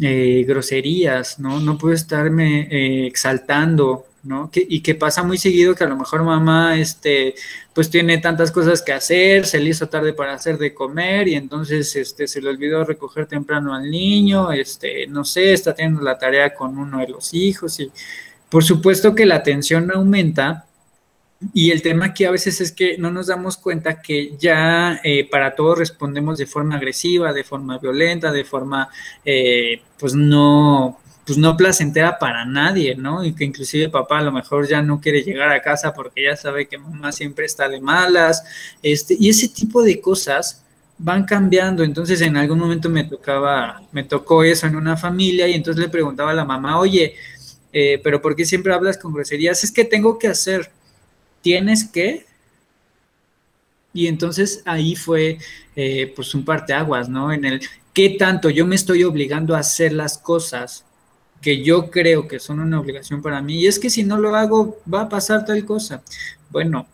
[0.00, 1.60] Eh, groserías, ¿no?
[1.60, 4.50] No puedo estarme eh, exaltando ¿no?
[4.54, 7.34] y que pasa muy seguido que a lo mejor mamá, este,
[7.74, 11.34] pues tiene tantas cosas que hacer, se le hizo tarde para hacer de comer y
[11.34, 16.18] entonces, este, se le olvidó recoger temprano al niño, este, no sé, está teniendo la
[16.18, 17.90] tarea con uno de los hijos y
[18.52, 20.66] por supuesto que la tensión aumenta
[21.54, 25.26] y el tema aquí a veces es que no nos damos cuenta que ya eh,
[25.28, 28.90] para todo respondemos de forma agresiva, de forma violenta, de forma,
[29.24, 33.24] eh, pues no, pues no placentera para nadie, ¿no?
[33.24, 36.36] Y que inclusive papá a lo mejor ya no quiere llegar a casa porque ya
[36.36, 38.44] sabe que mamá siempre está de malas,
[38.82, 40.62] este, y ese tipo de cosas
[40.98, 41.82] van cambiando.
[41.82, 45.88] Entonces en algún momento me tocaba, me tocó eso en una familia y entonces le
[45.88, 47.14] preguntaba a la mamá, oye,
[47.72, 49.64] eh, pero ¿por qué siempre hablas con groserías?
[49.64, 50.70] Es que tengo que hacer,
[51.40, 52.26] tienes que.
[53.94, 55.38] Y entonces ahí fue
[55.76, 57.32] eh, pues un parteaguas, ¿no?
[57.32, 57.60] En el
[57.92, 60.84] qué tanto yo me estoy obligando a hacer las cosas
[61.42, 64.34] que yo creo que son una obligación para mí, y es que si no lo
[64.36, 66.02] hago va a pasar tal cosa.
[66.50, 66.86] Bueno,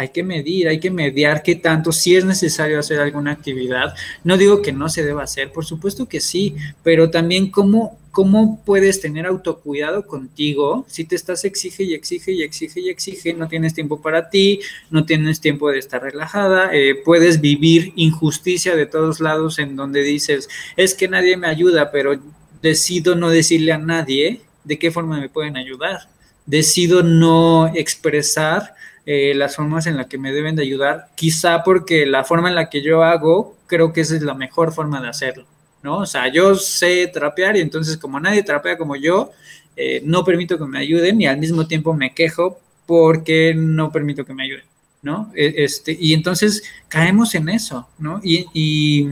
[0.00, 3.94] hay que medir, hay que mediar qué tanto, si es necesario hacer alguna actividad.
[4.24, 8.62] No digo que no se deba hacer, por supuesto que sí, pero también cómo, cómo
[8.64, 13.46] puedes tener autocuidado contigo si te estás exige y exige y exige y exige, no
[13.46, 18.86] tienes tiempo para ti, no tienes tiempo de estar relajada, eh, puedes vivir injusticia de
[18.86, 22.18] todos lados en donde dices, es que nadie me ayuda, pero
[22.62, 26.08] decido no decirle a nadie de qué forma me pueden ayudar.
[26.46, 28.74] Decido no expresar
[29.12, 32.54] eh, las formas en las que me deben de ayudar, quizá porque la forma en
[32.54, 35.46] la que yo hago, creo que esa es la mejor forma de hacerlo,
[35.82, 35.98] ¿no?
[35.98, 39.32] O sea, yo sé trapear y entonces como nadie trapea como yo,
[39.76, 44.24] eh, no permito que me ayuden y al mismo tiempo me quejo porque no permito
[44.24, 44.64] que me ayuden,
[45.02, 45.32] ¿no?
[45.34, 48.20] E, este, y entonces caemos en eso, ¿no?
[48.22, 49.06] y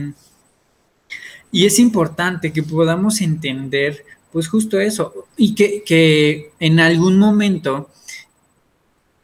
[1.51, 7.89] y es importante que podamos entender, pues justo eso, y que, en algún momento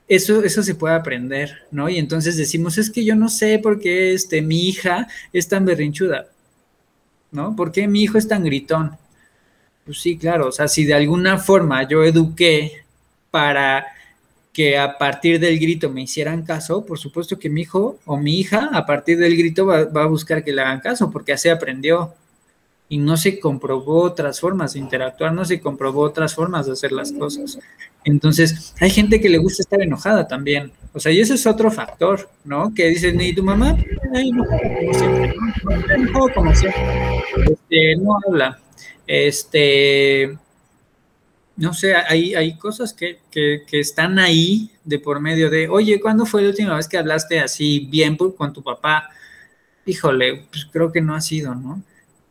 [0.08, 1.90] eso, eso se puede aprender, ¿no?
[1.90, 5.66] Y entonces decimos, es que yo no sé por qué este, mi hija es tan
[5.66, 6.28] berrinchuda,
[7.32, 7.56] ¿no?
[7.56, 8.98] ¿Por qué mi hijo es tan gritón?
[9.86, 12.84] Pues sí, claro, o sea, si de alguna forma yo eduqué
[13.32, 13.86] para
[14.56, 18.40] que a partir del grito me hicieran caso, por supuesto que mi hijo o mi
[18.40, 22.14] hija a partir del grito va, a buscar que le hagan caso, porque así aprendió.
[22.88, 26.92] Y no se comprobó otras formas de interactuar, no se comprobó otras formas de hacer
[26.92, 27.58] las cosas.
[28.04, 30.72] Entonces, hay gente que le gusta estar enojada también.
[30.94, 32.74] O sea, y ese es otro factor, ¿no?
[32.74, 33.76] Que dicen, ¿y tu mamá?
[36.12, 36.84] No, como siempre.
[37.52, 38.60] Este, no habla.
[39.08, 40.38] Este,
[41.58, 43.20] no sé, hay, hay cosas que,
[43.72, 47.88] están ahí de por medio de, oye, ¿cuándo fue la última vez que hablaste así
[47.90, 49.10] bien con tu papá?
[49.86, 51.82] Híjole, pues creo que no ha sido, ¿no?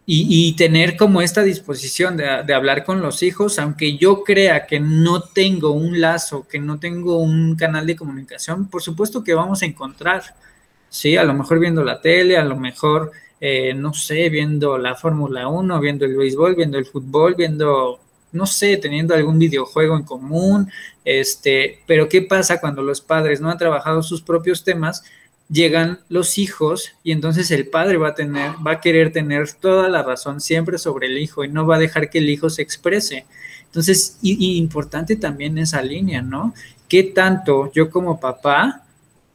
[0.06, 4.78] Y, tener como esta disposición de, de, hablar con los hijos, aunque yo crea que
[4.78, 9.62] no tengo un lazo, que no tengo un canal de comunicación, por supuesto que vamos
[9.62, 10.22] a encontrar,
[10.90, 14.94] sí, a lo mejor viendo la tele, a lo mejor, eh, no sé, viendo la
[14.94, 18.00] Fórmula 1, viendo el béisbol, viendo el fútbol, viendo
[18.34, 20.68] no sé, teniendo algún videojuego en común,
[21.04, 25.04] este, pero ¿qué pasa cuando los padres no han trabajado sus propios temas?
[25.48, 29.88] Llegan los hijos y entonces el padre va a tener, va a querer tener toda
[29.88, 32.62] la razón siempre sobre el hijo y no va a dejar que el hijo se
[32.62, 33.26] exprese.
[33.66, 36.54] Entonces, y, importante también esa línea, ¿no?
[36.88, 38.85] ¿Qué tanto yo como papá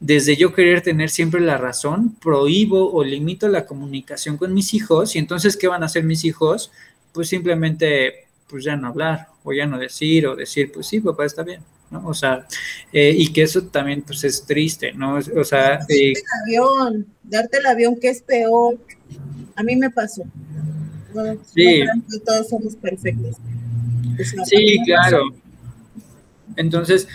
[0.00, 5.14] desde yo querer tener siempre la razón, prohíbo o limito la comunicación con mis hijos
[5.14, 6.72] y entonces, ¿qué van a hacer mis hijos?
[7.12, 11.24] Pues simplemente pues ya no hablar, o ya no decir, o decir, pues sí, papá,
[11.24, 12.06] está bien, ¿no?
[12.06, 12.46] O sea,
[12.92, 15.16] eh, y que eso también pues es triste, ¿no?
[15.16, 15.78] O sea...
[15.78, 18.78] Darte el avión, darte el avión que es peor.
[19.56, 20.24] A mí me pasó.
[21.54, 21.82] sí.
[22.24, 23.36] todos somos perfectos.
[24.44, 25.24] sí, claro.
[26.56, 27.08] Entonces,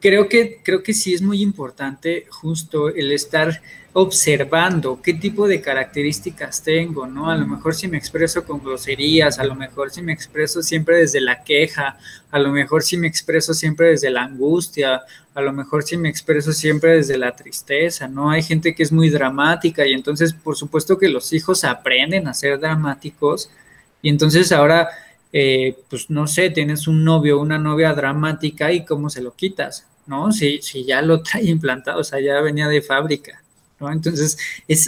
[0.00, 5.60] creo que, creo que sí es muy importante justo el estar observando qué tipo de
[5.60, 7.28] características tengo, ¿no?
[7.28, 10.98] A lo mejor si me expreso con groserías, a lo mejor si me expreso siempre
[10.98, 11.98] desde la queja,
[12.30, 15.02] a lo mejor si me expreso siempre desde la angustia,
[15.34, 18.30] a lo mejor si me expreso siempre desde la tristeza, ¿no?
[18.30, 22.34] Hay gente que es muy dramática y entonces por supuesto que los hijos aprenden a
[22.34, 23.50] ser dramáticos
[24.02, 24.88] y entonces ahora,
[25.32, 29.34] eh, pues no sé, tienes un novio o una novia dramática y cómo se lo
[29.34, 30.32] quitas, ¿no?
[30.32, 33.42] Si, si ya lo trae implantado, o sea, ya venía de fábrica.
[33.80, 33.90] ¿No?
[33.90, 34.36] Entonces,
[34.68, 34.86] es,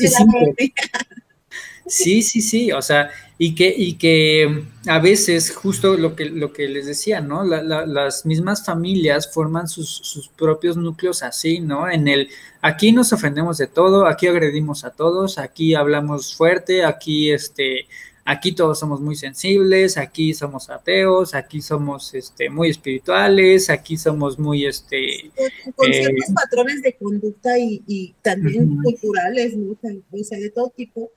[1.87, 6.52] Sí, sí, sí, o sea, y que, y que a veces, justo lo que, lo
[6.52, 7.42] que les decía, ¿no?
[7.44, 11.90] las mismas familias forman sus, sus, propios núcleos así, ¿no?
[11.90, 12.28] En el,
[12.61, 17.88] aquí nos ofendemos de todo, aquí agredimos a todos, aquí hablamos fuerte, aquí, este,
[18.24, 24.38] aquí todos somos muy sensibles, aquí somos ateos, aquí somos este, muy espirituales, aquí somos
[24.38, 24.66] muy...
[24.66, 25.30] Este,
[25.74, 29.72] con, ciertos eh, patrones de conducta y, también culturales, ¿no?
[29.72, 31.11] o sea, de todo tipo.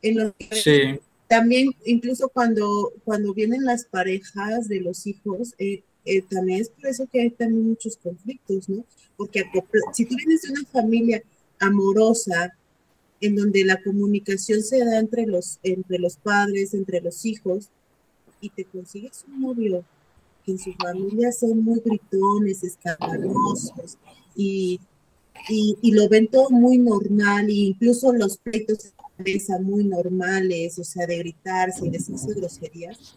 [0.00, 1.00] En los sí.
[1.26, 6.86] También, incluso cuando, cuando vienen las parejas de los hijos, eh, eh, también es por
[6.86, 8.82] eso que hay también muchos conflictos, ¿no?
[9.16, 9.44] Porque
[9.92, 11.22] si tú vienes de una familia
[11.58, 12.56] amorosa,
[13.20, 17.68] en donde la comunicación se da entre los, entre los padres, entre los hijos,
[18.40, 19.84] y te consigues un novio
[20.44, 23.98] que en su familia son muy gritones, escandalosos,
[24.36, 24.80] y,
[25.48, 31.06] y, lo ven todo muy normal, e incluso los pleitos de muy normales, o sea,
[31.06, 33.16] de gritarse y decirse groserías.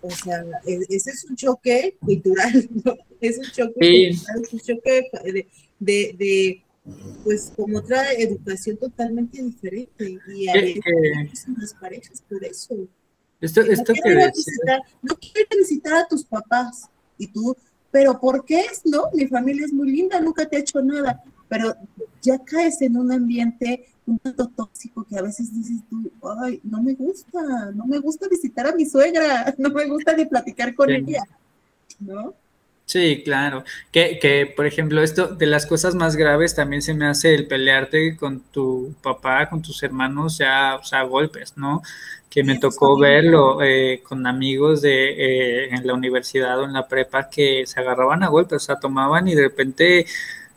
[0.00, 2.96] O sea, e, ese es un choque cultural, ¿no?
[3.20, 5.08] Es un choque, es un choque
[5.78, 6.61] de, de
[7.24, 12.74] pues como otra educación totalmente diferente y a veces las parejas por eso.
[13.40, 17.56] Esto, esto no, quiero visitar, no quiero visitar a tus papás y tú,
[17.90, 18.64] pero ¿por qué?
[18.84, 21.74] No, mi familia es muy linda, nunca te ha hecho nada, pero
[22.20, 26.82] ya caes en un ambiente un tanto tóxico que a veces dices tú, ay, no
[26.82, 30.90] me gusta, no me gusta visitar a mi suegra, no me gusta ni platicar con
[30.90, 31.22] ella,
[32.00, 32.34] ¿no?
[32.92, 33.64] Sí, claro.
[33.90, 37.46] Que, que, por ejemplo, esto de las cosas más graves también se me hace el
[37.46, 41.80] pelearte con tu papá, con tus hermanos, ya, o sea, golpes, ¿no?
[42.28, 46.86] Que me tocó verlo eh, con amigos de eh, en la universidad o en la
[46.86, 50.04] prepa que se agarraban a golpes, o sea, tomaban y de repente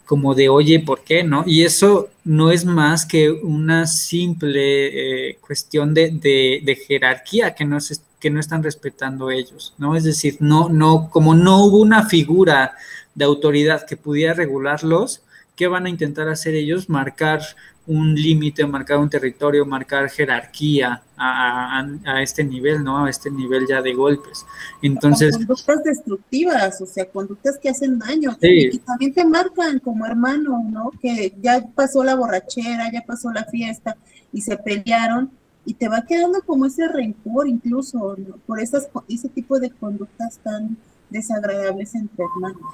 [0.06, 1.44] como de, oye, ¿por qué no?
[1.46, 7.80] Y eso no es más que una simple eh, cuestión de, de, jerarquía que no
[7.82, 9.96] se que no están respetando ellos, ¿no?
[9.96, 12.74] Es decir, no, no, como no hubo una figura
[13.14, 15.22] de autoridad que pudiera regularlos,
[15.56, 16.90] ¿qué van a intentar hacer ellos?
[16.90, 17.42] Marcar
[17.86, 23.06] un límite, marcar un territorio, marcar jerarquía a, este nivel, ¿no?
[23.06, 24.46] A este nivel ya de golpes.
[24.82, 25.38] Entonces...
[25.38, 30.64] conductas destructivas, o sea, conductas que hacen daño, y que también te marcan como hermano,
[30.70, 30.92] ¿no?
[31.02, 33.98] Que ya pasó la borrachera, ya pasó la fiesta
[34.32, 35.32] y se pelearon
[35.66, 40.78] y te va quedando como ese rencor incluso por esas, ese tipo de conductas tan
[41.10, 42.74] desagradables entre hermanos.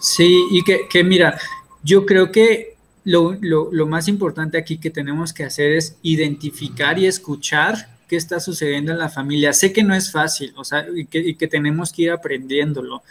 [0.00, 1.38] Sí, y que, que mira,
[1.82, 2.75] yo creo que
[3.06, 8.40] lo, lo, más importante aquí que tenemos que hacer es identificar y escuchar qué está
[8.40, 9.52] sucediendo en la familia.
[9.52, 13.04] Sé que no es fácil, o sea, y que, y que tenemos que ir aprendiéndolo.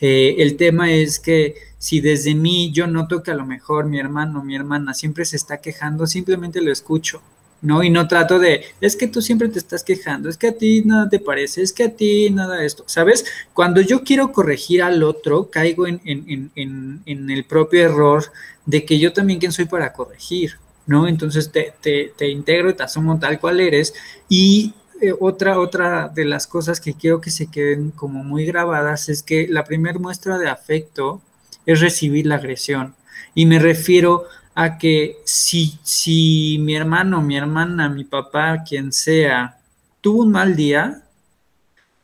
[0.00, 3.98] Eh, el tema es que si desde mí yo noto que a lo mejor mi
[3.98, 7.20] hermano, mi hermana siempre se está quejando, simplemente lo escucho,
[7.62, 7.82] ¿no?
[7.82, 10.82] Y no trato de, es que tú siempre te estás quejando, es que a ti
[10.84, 13.24] nada te parece, es que a ti nada de esto, ¿sabes?
[13.52, 18.24] Cuando yo quiero corregir al otro, caigo en, en, en, en el propio error
[18.66, 21.06] de que yo también quién soy para corregir, ¿no?
[21.06, 23.94] Entonces te, te, te integro, te asumo tal cual eres
[24.28, 29.08] y eh, otra, otra de las cosas que quiero que se queden como muy grabadas
[29.08, 31.22] es que la primera muestra de afecto
[31.64, 32.94] es recibir la agresión.
[33.34, 39.58] Y me refiero a que si, si mi hermano, mi hermana, mi papá, quien sea,
[40.00, 41.02] tuvo un mal día,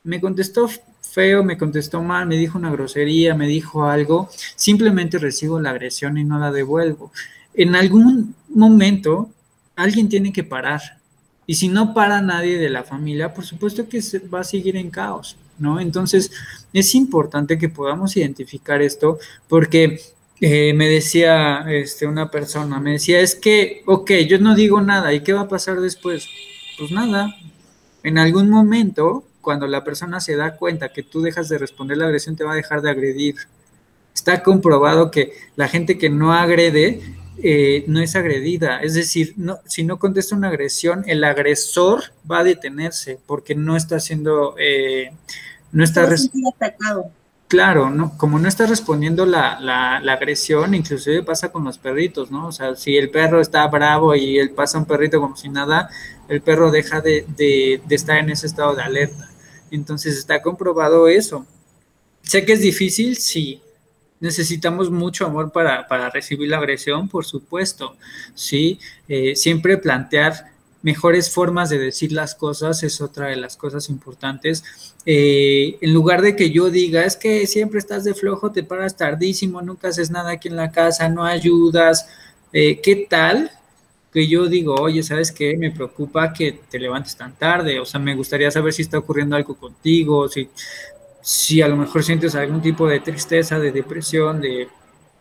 [0.05, 0.69] me contestó
[1.01, 6.19] feo, me contestó mal, me dijo una grosería, me dijo algo, simplemente recibo la agresión
[6.19, 7.11] y no la devuelvo.
[7.55, 9.31] En algún momento
[9.77, 10.81] alguien tiene que parar.
[11.47, 14.77] Y si no para nadie de la familia, por supuesto que se va a seguir
[14.77, 15.81] en caos, ¿no?
[15.81, 16.31] Entonces,
[16.73, 19.19] es importante que podamos identificar esto
[19.49, 20.01] porque
[20.41, 25.13] eh, me decía este, una persona, me decía, es que, ok, yo no digo nada,
[25.13, 26.29] ¿y qué va a pasar después?
[26.79, 27.35] Pues nada,
[28.03, 32.07] en algún momento, cuando la persona se da cuenta que tú dejas de responder la
[32.07, 33.37] agresión, te va a dejar de agredir.
[34.15, 37.01] Está comprobado que la gente que no agrede
[37.43, 38.81] eh, no es agredida.
[38.81, 43.77] Es decir, no, si no contesta una agresión, el agresor va a detenerse porque no
[43.77, 45.13] está siendo, eh,
[45.73, 46.09] no está
[46.55, 47.11] atacado.
[47.49, 52.49] Claro, no, como no está respondiendo la, la, agresión, inclusive pasa con los perritos, ¿no?
[52.49, 55.89] O sea, si el perro está bravo y él pasa un perrito como si nada,
[56.29, 59.31] el perro deja de, de, de estar en ese estado de alerta.
[59.71, 61.47] Entonces está comprobado eso.
[62.23, 63.63] Sé que es difícil, sí,
[64.21, 67.97] necesitamos mucho amor para, para, recibir la agresión, por supuesto,
[68.35, 68.81] ¿sí?
[69.09, 70.56] Eh, siempre plantear
[70.87, 74.63] mejores formas de decir las cosas es otra de las cosas importantes.
[75.05, 78.97] Eh, en lugar de que yo diga, es que siempre estás de flojo, te paras
[78.97, 82.09] tardísimo, nunca haces nada aquí en la casa, no ayudas,
[82.53, 83.51] eh, ¿qué tal?
[84.13, 85.57] Que yo digo, oye, ¿sabes qué?
[85.57, 89.35] Me preocupa que te levantes tan tarde, o sea, me gustaría saber si está ocurriendo
[89.35, 90.49] algo contigo, si
[91.21, 94.69] si a lo mejor sientes algún tipo de tristeza, de depresión, de,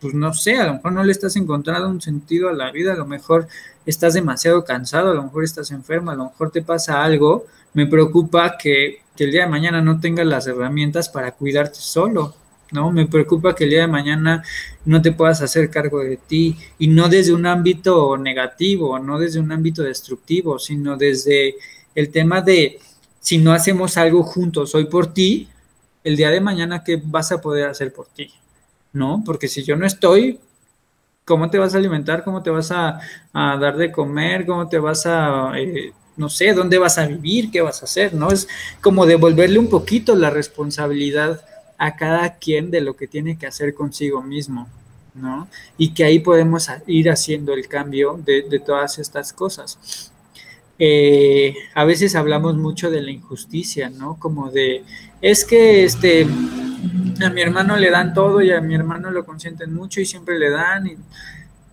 [0.06, 2.92] pues no sé, a lo mejor no le estás encontrando un sentido a la vida,
[2.92, 3.48] a lo mejor
[3.84, 7.88] estás demasiado cansado, a lo mejor estás enferma, a lo mejor te pasa algo, me
[7.88, 12.36] preocupa que, que el día de mañana no tengas las herramientas para cuidarte solo,
[12.70, 12.92] ¿no?
[12.92, 14.44] Me preocupa que el día de mañana
[14.84, 19.40] no te puedas hacer cargo de ti y no desde un ámbito negativo, no desde
[19.40, 21.56] un ámbito destructivo, sino desde
[21.96, 22.78] el tema de
[23.18, 25.48] si no hacemos algo juntos hoy por ti,
[26.04, 28.32] el día de mañana, ¿qué vas a poder hacer por ti?
[28.96, 29.22] ¿No?
[29.26, 30.40] Porque si yo no estoy,
[31.26, 32.24] ¿cómo te vas a alimentar?
[32.24, 32.98] ¿Cómo te vas a,
[33.34, 34.46] dar de comer?
[34.46, 37.50] ¿Cómo te vas a, eh, no sé, dónde vas a vivir?
[37.50, 38.14] ¿Qué vas a hacer?
[38.14, 38.30] ¿No?
[38.30, 38.48] Es
[38.80, 41.44] como devolverle un poquito la responsabilidad
[41.76, 44.66] a cada quien de lo que tiene que hacer consigo mismo.
[45.14, 45.46] ¿no?
[45.76, 50.10] Y que ahí podemos ir haciendo el cambio de, todas estas cosas.
[50.78, 54.18] Eh, a veces hablamos mucho de la injusticia, ¿no?
[54.18, 54.84] Como de,
[55.22, 56.26] es que este,
[57.24, 60.38] a mi hermano le dan todo y a mi hermano lo consienten mucho y siempre
[60.38, 60.90] le dan.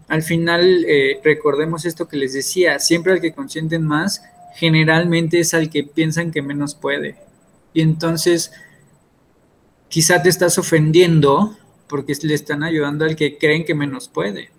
[0.07, 4.23] Al final, eh, recordemos esto que les decía, siempre al que consienten más,
[4.55, 7.17] generalmente es al que piensan que menos puede.
[7.73, 8.51] Y entonces,
[9.89, 11.57] quizá te estás ofendiendo
[11.87, 14.53] porque le están ayudando al que creen que menos puede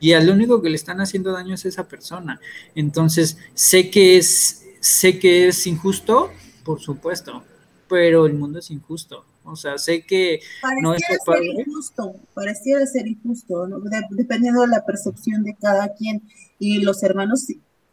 [0.00, 2.40] y al único que le están haciendo daño es esa persona.
[2.74, 6.30] Entonces, sé que es, sé que es injusto,
[6.64, 7.44] por supuesto,
[7.88, 9.26] pero el mundo es injusto.
[9.44, 13.66] O sea, sé que pareciera no es ser injusto, pareciera ser injusto,
[14.10, 16.22] dependiendo de la percepción de cada quien.
[16.58, 17.46] Y los hermanos,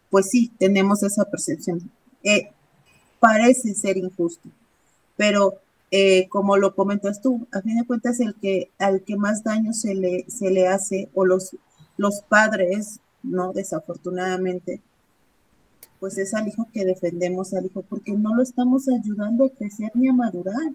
[0.09, 1.89] pues sí, tenemos esa percepción.
[2.23, 2.49] Eh,
[3.19, 4.49] parece ser injusto,
[5.15, 5.55] pero
[5.89, 9.73] eh, como lo comentas tú, a fin de cuentas el que al que más daño
[9.73, 11.55] se le, se le hace o los
[11.97, 13.51] los padres, ¿no?
[13.51, 14.81] Desafortunadamente,
[15.99, 19.91] pues es al hijo que defendemos al hijo, porque no lo estamos ayudando a crecer
[19.95, 20.71] ni a madurar,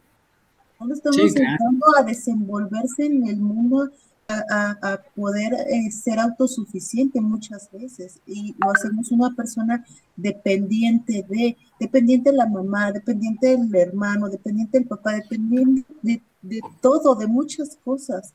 [0.90, 3.90] estamos ayudando a desenvolverse en el mundo,
[4.28, 9.84] a, poder eh, ser autosuficiente muchas veces, y lo hacemos una persona
[10.16, 16.60] dependiente de, dependiente de la mamá, dependiente del hermano, dependiente del papá, dependiente de, de
[16.80, 18.32] todo, de muchas cosas.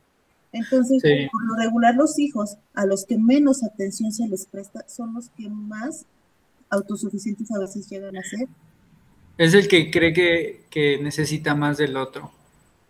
[0.52, 5.14] Entonces, por lo regular, los hijos a los que menos atención se les presta son
[5.14, 6.06] los que más
[6.70, 8.48] autosuficientes a veces llegan a ser.
[9.38, 12.32] Es el que cree que, necesita más del otro,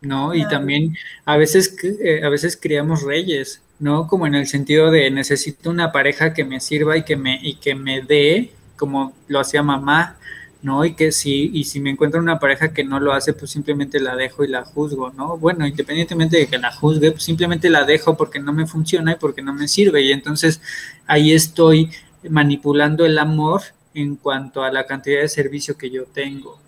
[0.02, 0.34] ¿no?
[0.36, 0.96] Y también
[1.26, 4.08] a veces, eh, a veces criamos reyes, ¿no?
[4.08, 7.56] Como en el sentido de necesito una pareja que me sirva y que me, y
[7.56, 10.18] que me dé, como lo hacía mamá,
[10.62, 10.86] ¿no?
[10.86, 14.00] Y que si, y si me encuentro una pareja que no lo hace, pues simplemente
[14.00, 15.38] la dejo y la juzgo, ¿no?
[15.38, 19.16] Bueno, independientemente de que la juzgue, pues simplemente la dejo porque no me funciona y
[19.16, 20.02] porque no me sirve.
[20.02, 20.62] Y entonces
[21.08, 21.92] ahí estoy
[22.30, 23.62] manipulando el amor
[23.94, 26.60] en cuanto a la cantidad de servicio que yo tengo.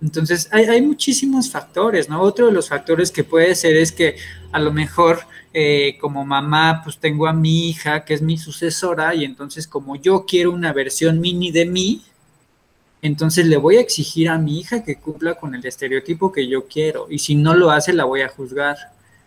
[0.00, 2.20] Entonces hay, muchísimos factores, ¿no?
[2.20, 4.16] Otro de los factores que puede ser es que
[4.52, 5.20] a lo mejor
[5.52, 9.96] eh, como mamá, pues tengo a mi hija que es mi sucesora y entonces como
[9.96, 12.02] yo quiero una versión mini de mí,
[13.02, 16.66] entonces le voy a exigir a mi hija que cumpla con el estereotipo que yo
[16.66, 18.76] quiero y si no lo hace la voy a juzgar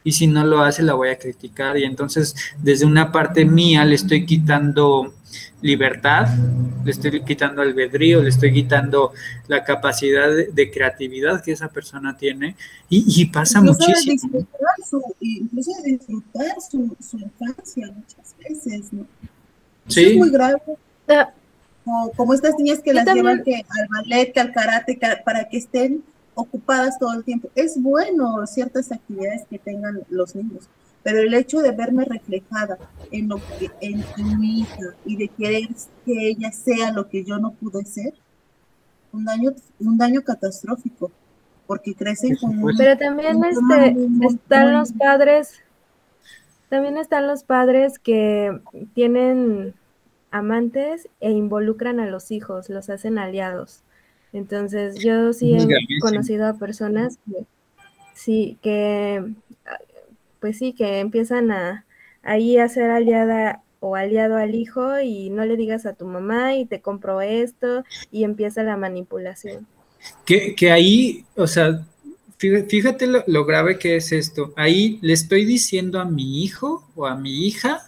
[0.04, 3.86] y si no lo hace la voy a criticar y entonces desde una parte mía
[3.86, 5.14] le estoy quitando
[5.62, 6.28] libertad,
[6.84, 9.14] le estoy quitando albedrío, le estoy quitando
[9.48, 12.56] la capacidad de, creatividad que esa persona tiene
[12.90, 14.46] y, pasa muchísimo.
[15.20, 19.06] incluso de disfrutar su, infancia muchas veces, ¿no?
[19.88, 20.06] sí.
[20.06, 20.62] es muy grave.
[21.08, 21.32] Ah,
[22.16, 26.04] como, estas niñas que las llevan que al ballet, que al karate, para que estén
[26.36, 27.50] ocupadas todo el tiempo.
[27.56, 30.70] Es bueno ciertas actividades que tengan los niños,
[31.04, 32.78] pero el hecho de verme reflejada
[33.12, 34.04] en, lo que, en,
[34.40, 35.68] mi hija y de querer
[36.06, 38.14] que ella sea lo que yo no pude ser,
[39.12, 41.12] un daño, un daño catastrófico,
[41.68, 43.96] porque crecen con Pero también este,
[44.28, 45.62] están los padres,
[46.70, 48.60] también están los padres que
[48.94, 49.74] tienen
[50.30, 53.82] amantes e involucran a los hijos, los hacen aliados.
[54.34, 57.46] Entonces, yo sí he conocido a personas que
[58.14, 59.34] sí, que
[60.42, 61.86] pues sí, que empiezan a
[62.24, 66.56] ahí a ser aliada o aliado al hijo y no le digas a tu mamá
[66.56, 69.66] y te compro esto y empieza la manipulación.
[70.26, 71.86] Que, que ahí, o sea,
[72.38, 74.54] fíjate lo, lo, grave que es esto.
[74.56, 77.88] Ahí le estoy diciendo a mi hijo o a mi hija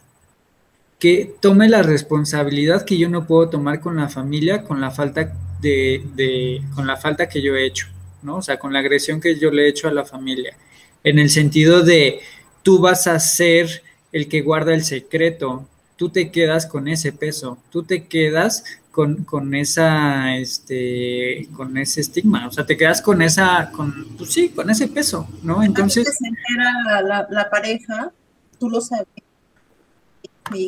[1.00, 5.34] que tome la responsabilidad que yo no puedo tomar con la familia, con la falta
[5.62, 7.88] de, de, con la falta que yo he hecho,
[8.22, 8.38] ¿no?
[8.38, 10.56] O sea, con la agresión que yo le he hecho a la familia.
[11.04, 12.22] En el sentido de
[12.64, 17.58] tú vas a ser el que guarda el secreto, tú te quedas con ese peso,
[17.70, 23.22] tú te quedas con, con esa, este, con ese estigma, o sea, te quedas con
[23.22, 25.64] esa, con, pues sí, con ese peso, ¿no?
[25.64, 26.16] Entonces...
[26.18, 28.12] Se entera la, la, pareja,
[28.60, 29.08] tú lo sabes.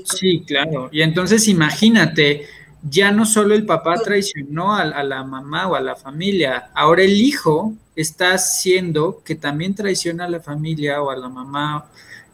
[0.06, 0.90] Sí, claro.
[0.92, 2.48] Y entonces imagínate,
[2.88, 7.04] ya no solo el papá traicionó a, a, la mamá o a la familia, ahora
[7.04, 11.86] el hijo está haciendo que también traiciona a la familia o a la mamá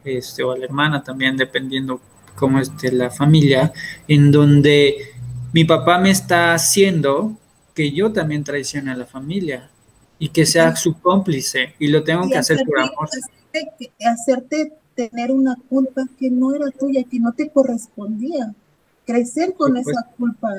[0.03, 2.01] este, o a la hermana también, dependiendo
[2.35, 3.71] cómo esté la familia,
[4.07, 4.95] en donde
[5.53, 7.37] mi papá me está haciendo
[7.75, 9.69] que yo también traicione a la familia
[10.17, 13.09] y que sea su cómplice y lo tengo que hacer por amor.
[13.09, 18.53] Hacerte, hacerte tener una culpa que no era tuya, que no te correspondía.
[19.11, 20.49] Crecer con esa culpa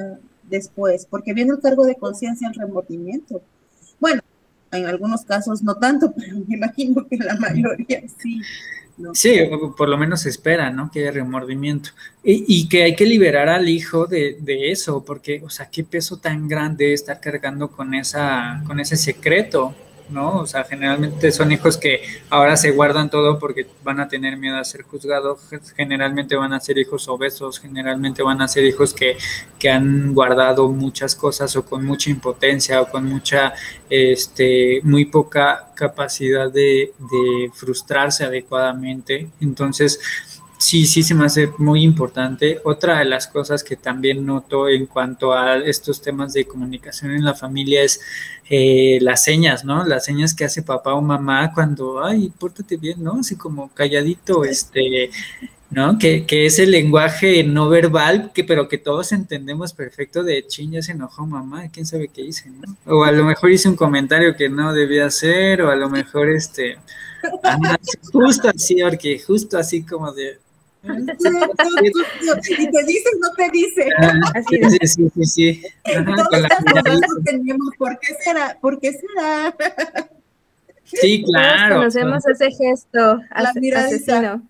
[0.42, 3.42] después, porque viene el cargo de conciencia, el remordimiento.
[3.98, 4.20] Bueno,
[4.70, 8.40] en algunos casos no tanto, pero me imagino que la mayoría sí.
[9.14, 9.38] Sí,
[9.76, 10.90] por lo menos se espera, ¿no?
[10.90, 11.90] Que haya remordimiento.
[12.22, 16.18] Y, que hay que liberar al hijo de, de, eso, porque, o sea, qué peso
[16.18, 19.74] tan grande estar cargando con, esa, con ese secreto,
[20.08, 20.38] ¿no?
[20.38, 24.56] O sea, generalmente son hijos que ahora se guardan todo porque van a tener miedo
[24.56, 25.40] a ser juzgados,
[25.76, 29.16] generalmente van a ser hijos obesos, generalmente van a ser hijos que,
[29.58, 33.54] que han guardado muchas cosas o con mucha impotencia o con mucha,
[33.88, 39.28] este, muy poca capacidad de, de frustrarse adecuadamente.
[39.40, 40.00] Entonces,
[40.62, 42.60] Sí, sí, se me hace muy importante.
[42.62, 47.24] Otra de las cosas que también noto en cuanto a estos temas de comunicación en
[47.24, 48.00] la familia es
[48.48, 49.84] eh, las señas, ¿no?
[49.84, 53.18] Las señas que hace papá o mamá cuando, ay, pórtate bien, ¿no?
[53.18, 55.10] Así como calladito, este,
[55.68, 55.98] ¿no?
[55.98, 60.70] Que, que es el lenguaje no verbal, que, pero que todos entendemos perfecto de ching,
[60.70, 62.76] ya se enojó mamá, quién sabe qué hice, ¿no?
[62.86, 66.30] O a lo mejor hice un comentario que no debía hacer, o a lo mejor
[66.30, 66.78] este,
[68.12, 70.41] justo así, porque justo así como de,
[70.82, 73.88] y te dicen, no te dicen.
[74.34, 74.92] Así es.
[74.94, 75.62] Sí, sí, sí.
[77.78, 78.58] ¿por qué será?
[78.60, 79.54] ¿Por qué será?
[80.84, 81.76] Sí, claro.
[81.76, 84.42] Todos conocemos ese gesto asesino.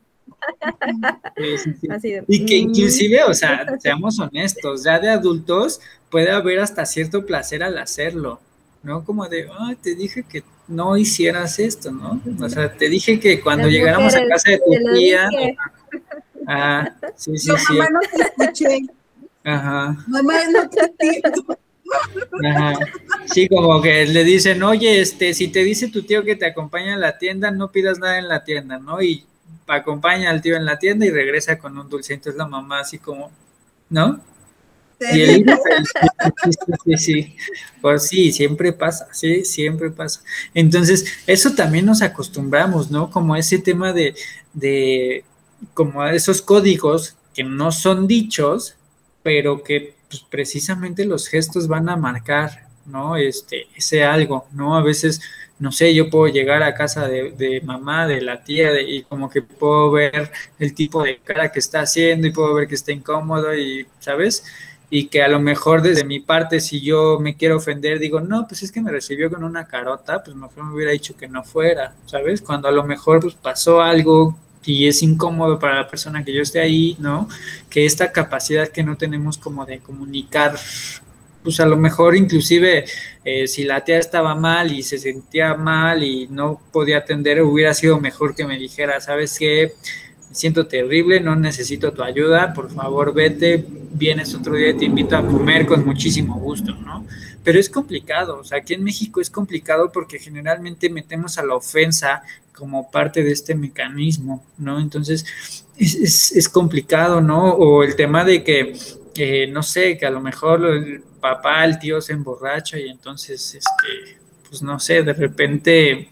[2.27, 5.81] Y que inclusive, o sea, seamos honestos, ya de adultos
[6.11, 8.41] puede haber hasta cierto placer al hacerlo,
[8.83, 9.05] ¿no?
[9.05, 12.21] Como de, ay, te dije que no hicieras esto, ¿no?
[12.41, 15.29] O sea, te dije que cuando llegáramos a casa de tu tía,
[16.47, 17.75] Ah, sí, sí, sí.
[17.75, 18.81] Mamá, no te escuché.
[19.45, 19.97] Ajá.
[20.07, 21.59] Mamá, no te entiendo.
[22.45, 22.79] Ajá.
[23.27, 26.95] Sí, como que le dicen, oye, este, si te dice tu tío que te acompaña
[26.95, 29.03] a la tienda, no pidas nada en la tienda, ¿no?
[29.03, 29.25] Y
[29.67, 32.15] acompaña al tío en la tienda y regresa con un dulce.
[32.15, 33.31] Entonces la mamá así como,
[33.89, 34.21] ¿no?
[35.01, 35.19] Sí.
[35.19, 35.45] Y el
[36.45, 36.53] sí,
[36.85, 37.37] sí, sí,
[37.81, 40.23] pues sí, siempre pasa, sí, siempre pasa.
[40.55, 43.11] Entonces, eso también nos acostumbramos, ¿no?
[43.11, 44.15] Como ese tema de,
[44.53, 45.25] de
[45.75, 48.77] como esos códigos que no son dichos,
[49.23, 53.17] pero que pues, precisamente los gestos van a marcar, ¿no?
[53.17, 54.77] Este, ese algo, ¿no?
[54.77, 55.21] A veces,
[55.59, 59.43] no sé, yo puedo llegar a casa de, mamá, de la tía, y como que
[59.43, 63.55] puedo ver el tipo de cara que está haciendo y puedo ver que está incómodo
[63.57, 64.45] y, ¿sabes?
[64.91, 68.47] Y que a lo mejor desde mi parte, si yo me quiero ofender, digo, no,
[68.47, 71.45] pues es que me recibió con una carota, pues mejor me hubiera dicho que no
[71.45, 72.43] fuera, ¿sabes?
[72.43, 76.43] Cuando a lo mejor pues pasó algo y es incómodo para la persona que yo
[76.43, 77.29] esté ahí, ¿no?
[77.69, 80.57] Que esta capacidad que no tenemos como de comunicar,
[81.43, 82.85] pues a lo mejor inclusive
[83.25, 87.75] eh, si la tía estaba mal y se sentía mal y no podía atender, hubiera
[87.75, 89.75] sido mejor que me dijera, ¿sabes qué?
[90.29, 94.85] Me siento terrible, no necesito tu ayuda, por favor vete, vienes otro día y te
[94.85, 97.05] invito a comer con muchísimo gusto, ¿no?
[97.45, 101.57] Pero es complicado, o sea, aquí en México es complicado porque generalmente metemos a la
[101.57, 102.23] ofensa
[102.55, 104.79] como parte de este mecanismo, ¿no?
[104.81, 105.25] Entonces,
[105.77, 107.53] es, es, complicado, ¿no?
[107.53, 108.75] O el tema de que
[109.51, 114.19] no sé, que a lo mejor el papá, el tío se emborracha y entonces, este,
[114.49, 116.09] pues no sé, de repente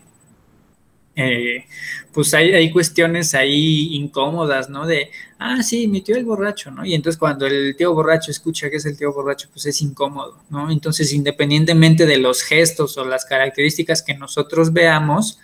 [1.17, 1.67] eh,
[2.13, 4.87] pues hay, hay, cuestiones ahí incómodas, ¿no?
[4.87, 6.85] De, ah, sí, mi tío es borracho, ¿no?
[6.85, 10.43] Y entonces cuando el tío borracho escucha que es el tío borracho, pues es incómodo,
[10.51, 10.71] ¿no?
[10.71, 15.41] Entonces, independientemente de los gestos o las características que nosotros veamos,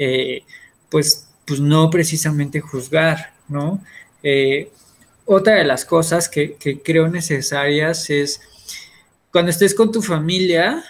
[0.00, 0.44] eh,
[0.88, 3.84] pues, pues no precisamente juzgar, ¿no?
[4.22, 4.72] Eh,
[5.26, 8.40] otra de las cosas que, que creo necesarias es,
[9.30, 10.82] cuando estés con tu familia,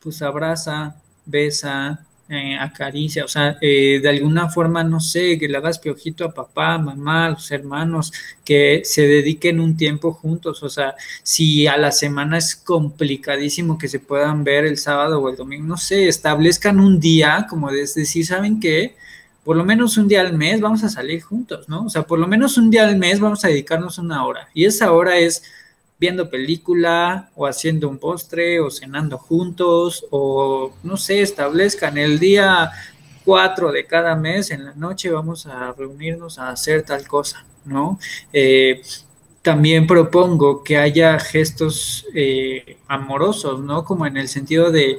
[0.00, 5.56] pues abraza, besa, eh, acaricia, o sea, eh, de alguna forma, no sé, que le
[5.56, 8.12] hagas piojito a papá, mamá, a los hermanos,
[8.44, 13.86] que se dediquen un tiempo juntos, o sea, si a la semana es complicadísimo que
[13.86, 17.82] se puedan ver el sábado o el domingo, no sé, establezcan un día, como de
[17.82, 18.96] decir, ¿saben qué?
[19.44, 21.84] Por lo menos un día al mes vamos a salir juntos, ¿no?
[21.84, 24.48] O sea, por lo menos un día al mes vamos a dedicarnos una hora.
[24.52, 25.44] Y esa hora es
[25.98, 32.70] viendo película o haciendo un postre o cenando juntos o no sé, establezcan el día
[33.24, 37.98] 4 de cada mes en la noche vamos a reunirnos a hacer tal cosa, ¿no?
[38.32, 38.82] Eh,
[39.42, 43.84] también propongo que haya gestos eh, amorosos, ¿no?
[43.84, 44.98] Como en el sentido de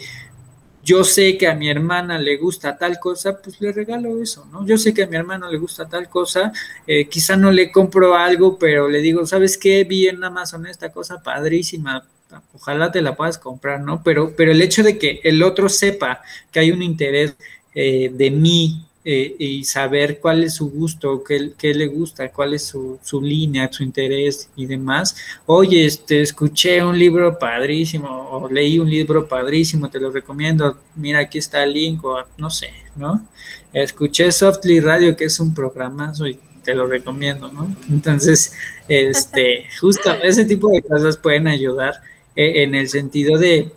[0.87, 4.65] yo sé que a mi hermana le gusta tal cosa, pues le regalo eso, ¿no?
[4.65, 6.53] Yo sé que a mi hermano le gusta tal cosa,
[6.87, 9.83] eh, quizá no le compro algo, pero le digo, ¿sabes qué?
[9.83, 12.05] Vi en Amazon esta cosa padrísima,
[12.53, 14.01] ojalá te la puedas comprar, ¿no?
[14.01, 16.21] Pero, pero el hecho de que el otro sepa
[16.53, 17.35] que hay un interés
[17.75, 22.55] eh, de mí eh, y saber cuál es su gusto, qué, qué le gusta, cuál
[22.55, 25.15] es su, su, línea, su interés y demás.
[25.45, 30.77] Oye, este, escuché un libro padrísimo o leí un libro padrísimo, te lo recomiendo.
[30.95, 33.25] Mira, aquí está el link o no sé, ¿no?
[33.71, 37.73] Escuché Softly Radio, que es un programa, y te lo recomiendo, ¿no?
[37.89, 38.51] Entonces,
[38.89, 42.01] este, justo ese tipo de cosas pueden ayudar
[42.35, 43.71] eh, en el sentido de,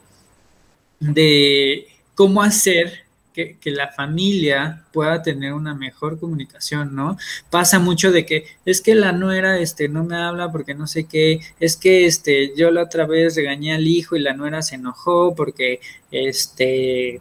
[0.99, 3.05] de cómo hacer
[3.61, 7.17] que, la familia pueda tener una mejor comunicación, ¿no?
[7.51, 11.05] Pasa mucho de que es que la nuera este, no me habla porque no sé
[11.05, 14.77] qué, es que este, yo la otra vez regañé al hijo y la nuera se
[14.77, 15.81] enojó porque
[16.11, 17.21] este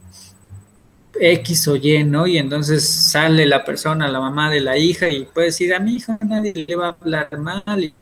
[1.20, 2.28] X o Y, ¿no?
[2.28, 5.96] Y entonces sale la persona, la mamá de la hija y puede decir, a mi
[5.96, 7.94] hija nadie le va a hablar mal.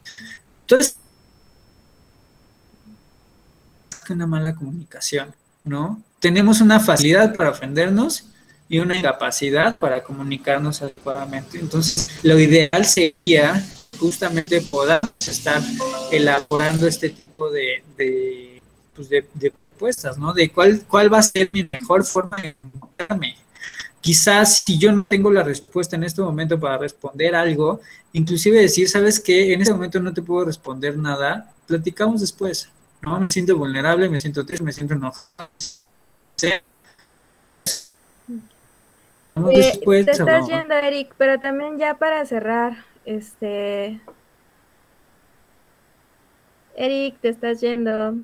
[0.61, 0.97] Entonces,
[4.09, 6.01] una mala comunicación, ¿no?
[6.19, 8.25] Tenemos una facilidad para ofendernos
[8.69, 11.59] y una incapacidad para comunicarnos adecuadamente.
[11.59, 13.63] Entonces, lo ideal sería
[13.99, 15.61] justamente poder estar
[16.11, 18.61] elaborando este tipo de, de,
[18.95, 20.33] pues de, propuestas, ¿no?
[20.33, 23.37] De cuál, cuál va a ser mi mejor forma de comunicarme.
[24.01, 27.81] Quizás si yo no tengo la respuesta en este momento para responder algo,
[28.13, 29.53] inclusive decir, ¿sabes qué?
[29.53, 32.69] En este momento no te puedo responder nada, platicamos después,
[33.01, 33.19] ¿no?
[33.19, 35.49] Me siento vulnerable, me siento triste, me siento enojado
[36.37, 36.61] te
[40.11, 43.99] estás yendo, Eric, pero también ya para cerrar, este...
[46.75, 48.17] Eric, te estás yendo.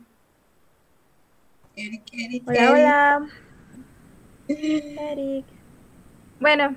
[1.75, 3.27] Eric, Eric, hola, hola.
[4.47, 5.45] Eric.
[6.39, 6.75] Bueno,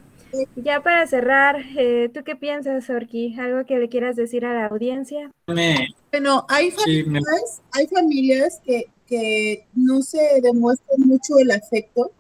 [0.57, 3.39] ya para cerrar, eh, ¿tú qué piensas, Orki?
[3.39, 5.31] ¿Algo que le quieras decir a la audiencia?
[5.47, 12.11] Bueno, hay familias, hay familias que que no se demuestra mucho el afecto.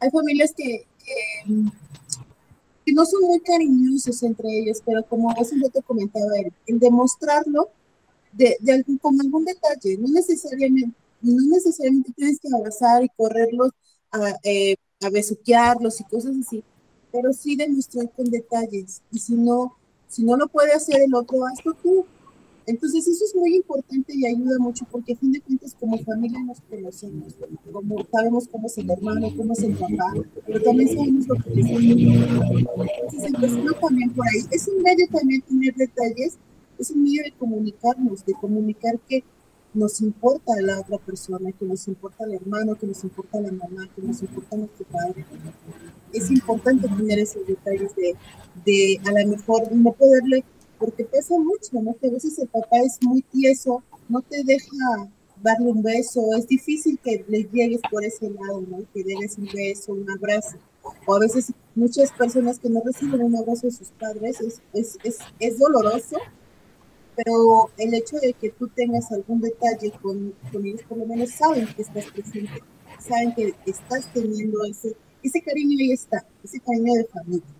[0.00, 6.26] Hay familias que, que, no son muy cariñosos entre ellos, pero como hace te comentaba,
[6.66, 7.70] el, demostrarlo
[8.32, 13.70] de, de algún, con algún detalle, no necesariamente, no necesariamente tienes que abrazar y correrlos
[14.12, 16.62] a, eh, a besuquearlos y cosas así,
[17.10, 19.00] pero sí demostrar con detalles.
[19.10, 19.76] Y si no,
[20.08, 22.06] si no lo puede hacer el otro, hazlo tú.
[22.66, 26.42] Entonces eso es muy importante y ayuda mucho porque a fin de cuentas como familia
[26.44, 27.34] nos conocemos,
[27.70, 30.14] como sabemos cómo es el hermano, cómo es el papá,
[30.46, 32.24] pero también sabemos lo que es el niño.
[32.24, 34.40] Entonces empezando también por ahí.
[34.50, 36.38] Es un medio también tener detalles,
[36.78, 39.22] es un medio de comunicarnos, de comunicar que
[39.74, 43.52] nos importa a la otra persona, que nos importa el hermano, que nos importa la
[43.52, 45.26] mamá, que nos importa nuestro padre.
[46.12, 48.14] Es importante tener esos detalles de,
[48.64, 50.44] de a lo mejor no poderle
[50.78, 51.94] porque pesa mucho, ¿no?
[51.94, 55.08] Que a veces el papá es muy tieso, no te deja
[55.42, 58.78] darle un beso, es difícil que le llegues por ese lado, ¿no?
[58.92, 60.56] Que des un beso, un abrazo.
[61.06, 64.98] O a veces muchas personas que no reciben un abrazo de sus padres es, es,
[65.02, 66.18] es, es doloroso,
[67.16, 71.30] pero el hecho de que tú tengas algún detalle con, con, ellos, por lo menos
[71.30, 72.62] saben que estás presente,
[72.98, 77.53] saben que estás teniendo ese, ese cariño ahí está, ese cariño de familia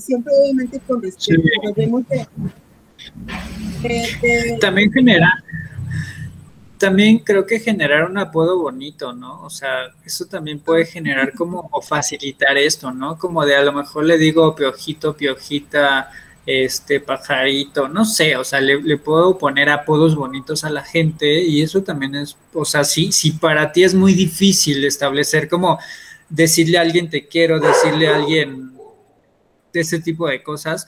[0.00, 1.30] siempre obviamente con respeto.
[4.60, 5.44] También genera,
[6.78, 9.42] también creo que generar un apodo bonito, ¿no?
[9.42, 13.18] O sea, eso también puede generar como o facilitar esto, ¿no?
[13.18, 16.10] Como de a lo mejor le digo piojito, piojita,
[16.46, 21.60] este pajarito, no sé, o sea, le, puedo poner apodos bonitos a la gente y
[21.60, 25.80] eso también es, o sea, sí, si para ti es muy difícil establecer como
[26.28, 28.75] decirle a alguien te quiero, decirle a alguien
[29.76, 30.86] de ese tipo de cosas,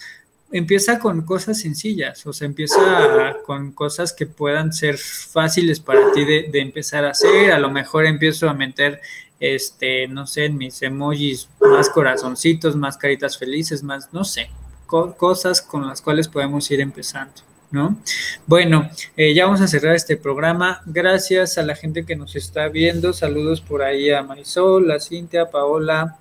[0.50, 6.24] empieza con cosas sencillas, o sea, empieza con cosas que puedan ser fáciles para ti
[6.24, 9.00] de, empezar a hacer, a lo mejor empiezo a meter,
[9.40, 14.50] este, no sé, mis emojis más corazoncitos, más caritas felices, más, no sé,
[14.86, 17.42] cosas con las cuales podemos ir empezando.
[17.70, 17.98] ¿No?
[18.46, 20.80] Bueno, eh, ya vamos a cerrar este programa.
[20.86, 23.12] Gracias a la gente que nos está viendo.
[23.12, 26.16] Saludos por ahí a Marisol, a Cintia, a Paola,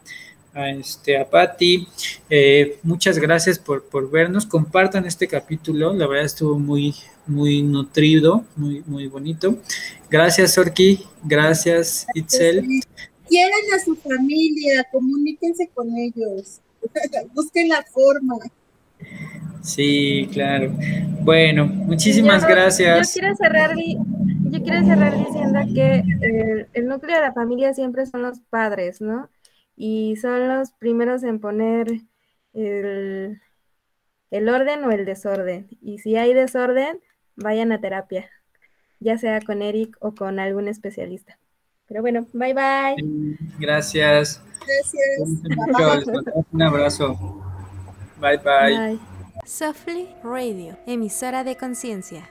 [0.57, 1.87] a, este, a Patti.
[2.29, 4.45] Eh, muchas gracias por, por, vernos.
[4.45, 5.93] Compartan este capítulo.
[5.93, 6.95] La verdad estuvo muy,
[7.27, 9.57] muy nutrido, muy, muy bonito.
[10.09, 11.05] Gracias, Orki.
[11.23, 12.65] Gracias, Itzel.
[13.29, 16.59] Quieran a su familia, comuníquense con ellos.
[17.35, 18.37] Busquen la forma.
[19.61, 20.73] Sí, claro.
[21.21, 23.13] Bueno, muchísimas gracias.
[23.13, 28.05] Yo quiero cerrar, yo quiero cerrar diciendo que el, el núcleo de la familia siempre
[28.05, 29.29] son los padres, ¿no?
[29.77, 32.01] Y son los primeros en poner
[32.53, 33.39] el,
[34.31, 35.67] orden o el desorden.
[35.81, 36.99] Y si hay desorden,
[37.35, 38.29] vayan a terapia,
[38.99, 41.37] ya sea con Eric o con algún especialista.
[41.87, 42.95] Pero bueno, bye bye.
[43.59, 44.43] Gracias.
[44.65, 46.43] Gracias.
[46.51, 47.15] Un abrazo.
[48.19, 48.77] Bye bye.
[48.77, 48.99] bye.
[49.45, 52.27] Softly Radio, emisora de conciencia.